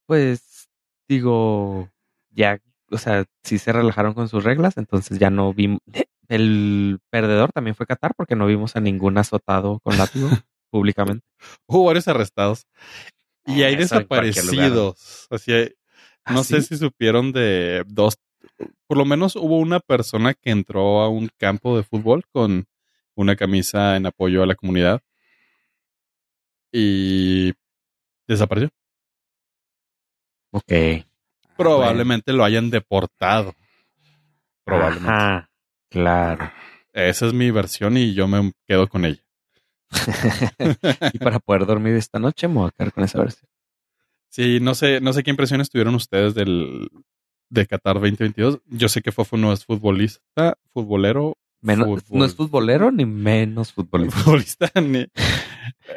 [0.05, 0.67] Pues,
[1.07, 1.89] digo,
[2.31, 2.59] ya,
[2.91, 5.79] o sea, sí se relajaron con sus reglas, entonces ya no vimos.
[6.27, 10.29] El perdedor también fue Qatar porque no vimos a ningún azotado con látigo
[10.71, 11.25] públicamente.
[11.67, 12.65] Hubo varios arrestados.
[13.45, 14.71] Y hay Eso cualquier lugar.
[14.71, 15.27] desaparecidos.
[15.29, 15.73] Así, hay-
[16.27, 16.69] no ¿Ah, sé sí?
[16.69, 18.15] si supieron de dos.
[18.87, 22.65] Por lo menos hubo una persona que entró a un campo de fútbol con
[23.15, 25.01] una camisa en apoyo a la comunidad.
[26.71, 27.53] Y
[28.27, 28.69] desapareció.
[30.51, 30.71] Ok.
[31.57, 33.53] Probablemente lo hayan deportado.
[34.63, 35.09] Probablemente.
[35.11, 35.49] Ajá,
[35.89, 36.51] claro.
[36.93, 39.21] Esa es mi versión y yo me quedo con ella.
[41.13, 43.49] y para poder dormir esta noche me voy a quedar con esa versión.
[44.29, 46.89] Sí, no sé, no sé qué impresiones tuvieron ustedes del
[47.49, 48.59] de Qatar 2022.
[48.65, 52.03] Yo sé que Fofo no es futbolista, futbolero, Menos.
[52.11, 54.19] No es futbolero ni menos futbolista.
[54.21, 55.07] futbolista ni-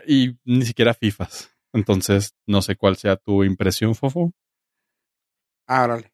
[0.07, 1.51] y ni siquiera FIFAs.
[1.75, 4.33] Entonces, no sé cuál sea tu impresión, Fofo.
[5.69, 6.11] Ah, órale.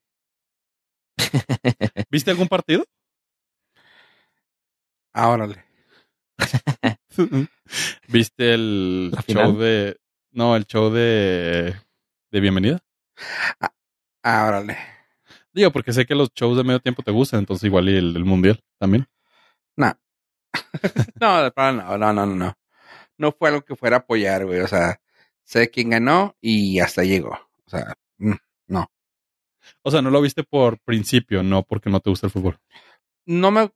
[2.11, 2.85] ¿Viste algún partido?
[5.13, 5.65] Ah, órale.
[8.09, 9.59] ¿Viste el ¿La show final?
[9.59, 9.97] de
[10.33, 11.77] no, el show de
[12.33, 12.81] de bienvenida?
[14.25, 14.77] Ah, órale.
[15.53, 18.13] Digo, porque sé que los shows de medio tiempo te gustan, entonces igual y el
[18.13, 19.07] del mundial también.
[19.77, 19.97] No.
[21.21, 22.59] no, no, no, no, no, no.
[23.19, 24.59] No fue algo que fuera a apoyar, güey.
[24.61, 25.01] O sea,
[25.45, 27.35] sé quién ganó y hasta llegó.
[27.67, 28.33] O sea, mm,
[29.83, 32.59] O sea, no lo viste por principio, no porque no te gusta el fútbol.
[33.27, 33.71] no me.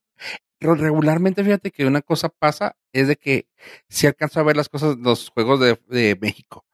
[0.61, 3.49] Regularmente, fíjate que una cosa pasa es de que
[3.89, 6.67] si alcanzo a ver las cosas, los juegos de, de México.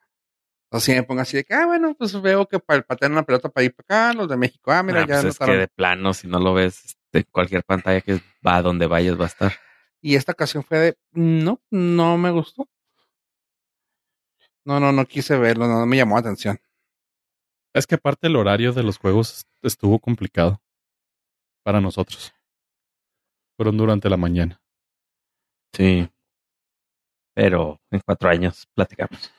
[0.70, 3.12] O sea, si me pongo así de que, ah, bueno, pues veo que pa- patean
[3.12, 5.38] una pelota para ir para acá, los de México, ah, mira, Ah, ya pues es
[5.38, 9.20] que de plano, si no lo ves, de cualquier pantalla que va a donde vayas
[9.20, 9.52] va a estar.
[10.00, 12.68] Y esta ocasión fue de, no, no me gustó.
[14.64, 16.58] No, no, no quise verlo, no, no me llamó la atención.
[17.74, 20.60] Es que aparte el horario de los juegos estuvo complicado
[21.64, 22.32] para nosotros.
[23.56, 24.60] Fueron durante la mañana.
[25.72, 26.08] Sí.
[27.34, 29.32] Pero en cuatro años platicamos.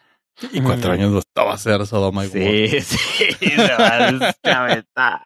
[0.52, 2.30] Y cuatro años no estaba a ser Sodoma y.
[2.30, 5.26] Sí, sí, se va a deschavetar.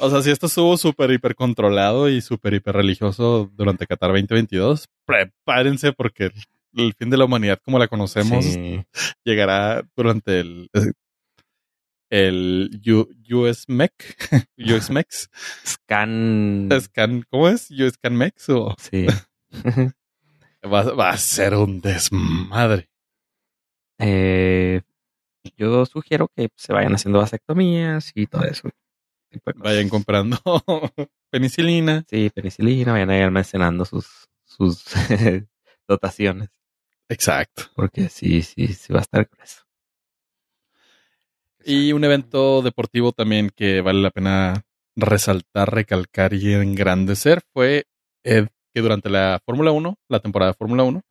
[0.00, 4.88] O sea, si esto estuvo súper hiper controlado y súper hiper religioso durante Qatar 2022,
[5.04, 6.32] prepárense porque el,
[6.74, 8.84] el fin de la humanidad como la conocemos Sí.
[9.24, 10.68] llegará durante el
[12.10, 13.92] el U- US MEC,
[14.58, 15.28] US MEX,
[15.66, 16.68] Scan.
[16.80, 17.70] Scan, ¿cómo es?
[17.70, 19.06] US Scan MEX o Sí.
[20.64, 22.88] va, va a ser un desmadre.
[23.98, 24.82] Eh,
[25.56, 28.68] yo sugiero que se vayan haciendo vasectomías y todo eso.
[29.56, 30.38] Vayan comprando
[31.30, 32.04] penicilina.
[32.08, 34.84] Sí, penicilina, vayan ahí almacenando sus, sus
[35.86, 36.48] dotaciones.
[37.08, 37.64] Exacto.
[37.74, 39.62] Porque sí, sí, sí va a estar grueso.
[41.70, 44.64] Y un evento deportivo también que vale la pena
[44.96, 47.84] resaltar, recalcar y engrandecer fue
[48.24, 51.02] eh, que durante la Fórmula 1, la temporada de Fórmula 1,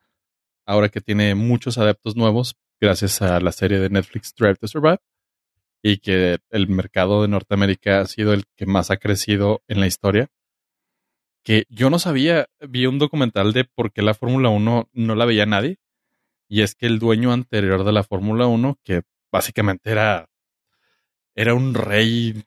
[0.65, 4.97] ahora que tiene muchos adeptos nuevos gracias a la serie de Netflix Drive to Survive
[5.83, 9.85] y que el mercado de Norteamérica ha sido el que más ha crecido en la
[9.85, 10.27] historia,
[11.43, 15.25] que yo no sabía, vi un documental de por qué la Fórmula 1 no la
[15.25, 15.77] veía nadie,
[16.49, 20.27] y es que el dueño anterior de la Fórmula 1, que básicamente era
[21.37, 22.43] era un rey,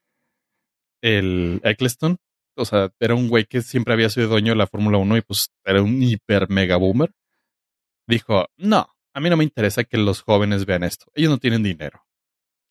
[1.02, 2.18] el Eccleston.
[2.56, 5.20] O sea, era un güey que siempre había sido dueño de la Fórmula 1 y
[5.22, 7.12] pues era un hiper mega boomer.
[8.06, 11.06] Dijo, no, a mí no me interesa que los jóvenes vean esto.
[11.14, 12.04] Ellos no tienen dinero.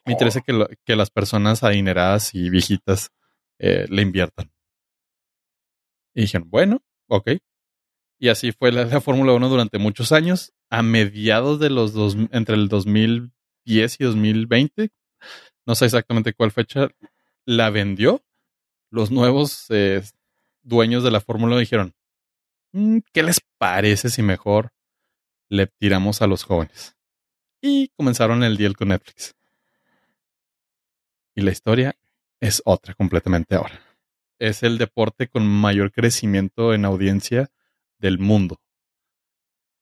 [0.06, 0.16] Me Oh.
[0.16, 3.10] interesa que, lo- que las personas adineradas y viejitas
[3.60, 4.52] eh, le inviertan.
[6.14, 7.32] Y dijeron, bueno, ok.
[8.20, 10.54] Y así fue la, la Fórmula 1 durante muchos años.
[10.70, 13.32] A mediados de los dos, entre el 2010
[14.00, 14.90] y 2020,
[15.66, 16.90] no sé exactamente cuál fecha,
[17.46, 18.24] la vendió.
[18.91, 20.02] Los nuevos eh,
[20.64, 21.94] dueños de la Fórmula dijeron,
[22.74, 24.72] "Mm, ¿qué les parece si mejor
[25.50, 26.96] le tiramos a los jóvenes?
[27.62, 29.36] Y comenzaron el deal con Netflix.
[31.36, 31.96] Y la historia
[32.40, 33.80] es otra completamente ahora.
[34.40, 37.52] Es el deporte con mayor crecimiento en audiencia
[37.98, 38.62] del mundo.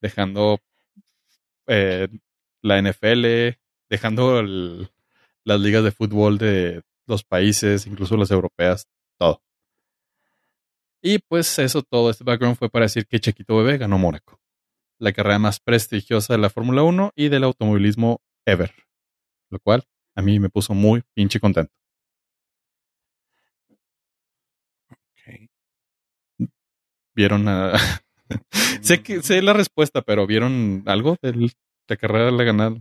[0.02, 0.60] Dejando
[1.68, 2.08] eh,
[2.62, 3.58] la NFL,
[3.90, 4.90] dejando el-
[5.48, 8.86] las ligas de fútbol de los países, incluso las europeas,
[9.18, 9.42] todo.
[11.02, 14.42] Y pues eso, todo este background fue para decir que Chequito Bebé ganó Mónaco,
[15.00, 18.74] la carrera más prestigiosa de la Fórmula 1 y del automovilismo ever,
[19.50, 21.72] lo cual a mí me puso muy pinche contento.
[24.92, 26.50] Ok.
[27.16, 27.72] ¿Vieron a...
[28.82, 31.52] sé, que, sé la respuesta, pero ¿vieron algo de
[31.88, 32.74] la carrera de la ganar,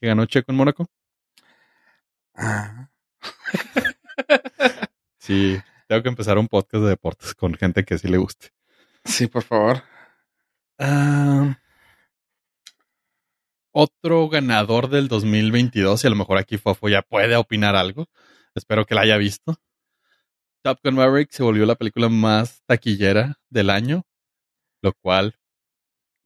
[0.00, 0.86] que ganó Checo en Mónaco?
[2.34, 2.88] Ah,
[5.18, 5.56] Sí,
[5.86, 8.48] tengo que empezar un podcast de deportes con gente que sí le guste.
[9.04, 9.82] sí, por favor.
[10.78, 11.56] Ah,
[13.72, 18.06] otro ganador del 2022, y a lo mejor aquí Fofo ya puede opinar algo.
[18.54, 19.56] Espero que la haya visto.
[20.62, 24.04] Top Gun Maverick se volvió la película más taquillera del año,
[24.82, 25.38] lo cual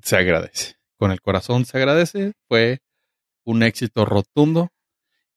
[0.02, 0.76] se agradece.
[0.98, 2.32] Con el corazón se agradece.
[2.48, 2.80] Fue
[3.44, 4.70] un éxito rotundo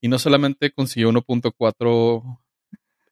[0.01, 2.39] y no solamente consiguió 1.4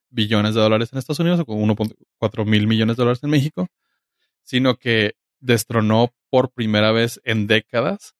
[0.09, 3.67] billones de dólares en Estados Unidos o con 1.4 mil millones de dólares en México,
[4.43, 8.15] sino que destronó por primera vez en décadas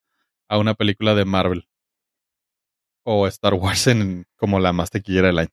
[0.50, 1.68] a una película de Marvel
[3.04, 5.50] o Star Wars en, como la más taquillera del año.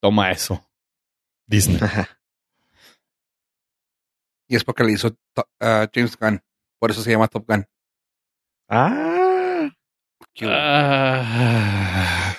[0.00, 0.64] Toma eso.
[1.46, 1.78] Disney.
[4.48, 6.42] Y es porque le hizo to- ah, James Gunn.
[6.78, 7.66] Por eso se llama Top Gun.
[8.68, 9.07] ah.
[10.42, 12.36] Ah,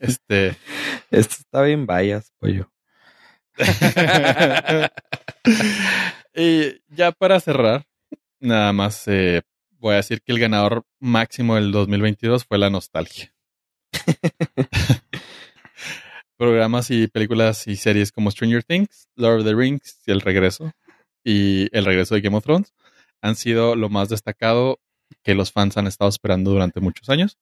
[0.00, 0.56] este.
[1.10, 2.72] esto está bien vayas, pollo.
[6.34, 7.84] y ya para cerrar,
[8.40, 13.34] nada más eh, voy a decir que el ganador máximo del 2022 fue la nostalgia.
[16.38, 20.72] Programas y películas y series como Stranger Things, Lord of the Rings y El Regreso
[21.22, 22.72] y El Regreso de Game of Thrones
[23.20, 24.80] han sido lo más destacado
[25.22, 27.38] que los fans han estado esperando durante muchos años,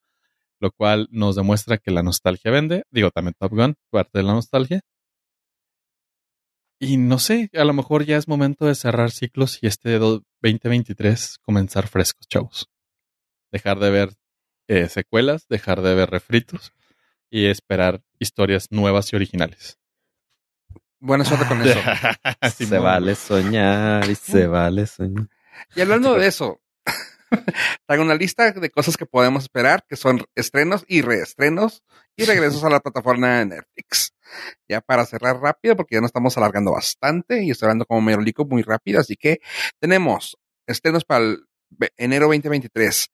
[0.60, 2.84] lo cual nos demuestra que la nostalgia vende.
[2.90, 4.80] Digo, también Top Gun, parte de la nostalgia.
[6.82, 10.22] Y no sé, a lo mejor ya es momento de cerrar ciclos y este do-
[10.42, 12.68] 2023 comenzar frescos, chavos.
[13.52, 14.14] Dejar de ver
[14.68, 16.72] eh, secuelas, dejar de ver refritos
[17.28, 19.78] y esperar historias nuevas y originales.
[21.00, 21.78] Buena suerte con eso.
[22.56, 25.28] se vale soñar y se vale soñar.
[25.74, 26.59] Y hablando de eso,
[27.86, 31.82] traigo una lista de cosas que podemos esperar, que son estrenos y reestrenos
[32.16, 34.12] y regresos a la plataforma de Netflix.
[34.68, 38.44] Ya para cerrar rápido, porque ya nos estamos alargando bastante y estoy hablando como merolico
[38.44, 39.40] muy rápido, así que
[39.80, 40.36] tenemos
[40.66, 41.44] estrenos para el
[41.96, 43.08] enero 2023.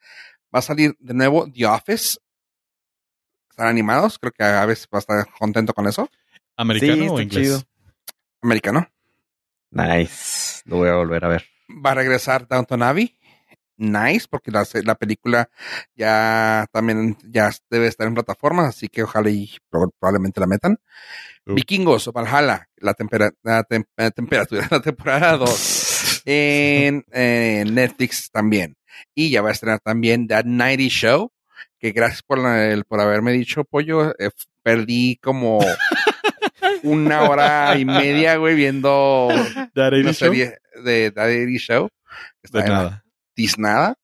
[0.55, 2.19] Va a salir de nuevo The Office.
[3.51, 6.09] Están animados, creo que a veces va a estar contento con eso.
[6.57, 7.45] ¿Americano Sí, o inglés?
[7.45, 7.63] chido.
[8.43, 8.89] Americano.
[9.71, 10.63] Nice.
[10.65, 11.45] Lo voy a volver a ver.
[11.85, 13.19] Va a regresar Downton Abbey.
[13.79, 15.51] Nice, porque la, la película
[15.95, 20.79] ya también ya debe estar en plataformas, así que ojalá y pro- probablemente la metan.
[21.47, 21.55] Uh.
[21.55, 28.77] Vikingos, Valhalla, la, tempera- la tem- la temperatura, la temporada 2 en, en Netflix también.
[29.15, 31.31] Y ya va a estrenar también That Nighty Show,
[31.79, 34.31] que gracias por, la- por haberme dicho, pollo, eh,
[34.63, 35.59] perdí como
[36.83, 39.29] una hora y media, güey, viendo
[39.75, 40.29] ¿De Arady una Show?
[40.33, 41.89] serie de Daddy Show.
[42.43, 43.03] está De nada.
[43.37, 43.97] Tiznada.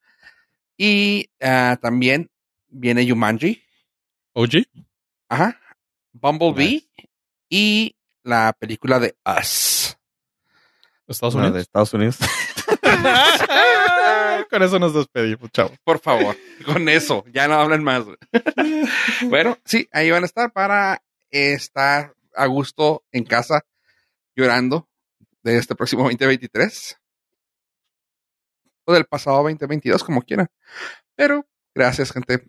[0.76, 2.30] Y ah, también
[2.68, 3.60] viene Yumanji.
[4.34, 4.62] ¿OG?
[5.28, 5.58] Ajá.
[6.12, 6.86] Bumblebee.
[6.96, 7.08] Nice.
[7.48, 9.96] Y la película de Us.
[11.08, 11.62] ¿Estados No, de Unidos?
[11.62, 12.18] Estados Unidos.
[14.50, 15.78] Con eso nos despedimos, chavos.
[15.82, 16.36] Por favor,
[16.66, 17.24] con eso.
[17.32, 18.04] Ya no hablen más.
[19.22, 23.64] bueno, sí, ahí van a estar para estar a gusto en casa
[24.36, 24.88] llorando
[25.42, 26.98] de este próximo 2023.
[28.84, 30.48] O del pasado 2022, como quieran.
[31.14, 32.44] Pero, gracias, gente.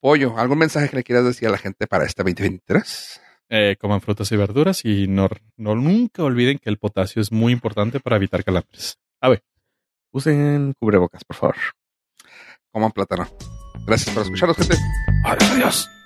[0.00, 3.20] Pollo, ¿algún mensaje que le quieras decir a la gente para este 2023?
[3.50, 7.52] Eh, coman frutas y verduras y no, no nunca olviden que el potasio es muy
[7.52, 8.98] importante para evitar calambres.
[9.20, 9.42] A ver.
[10.10, 11.56] Usen cubrebocas, por favor.
[12.70, 13.26] Coman plátano.
[13.86, 14.76] Gracias por escucharnos, gente.
[15.24, 15.97] Adiós, adiós.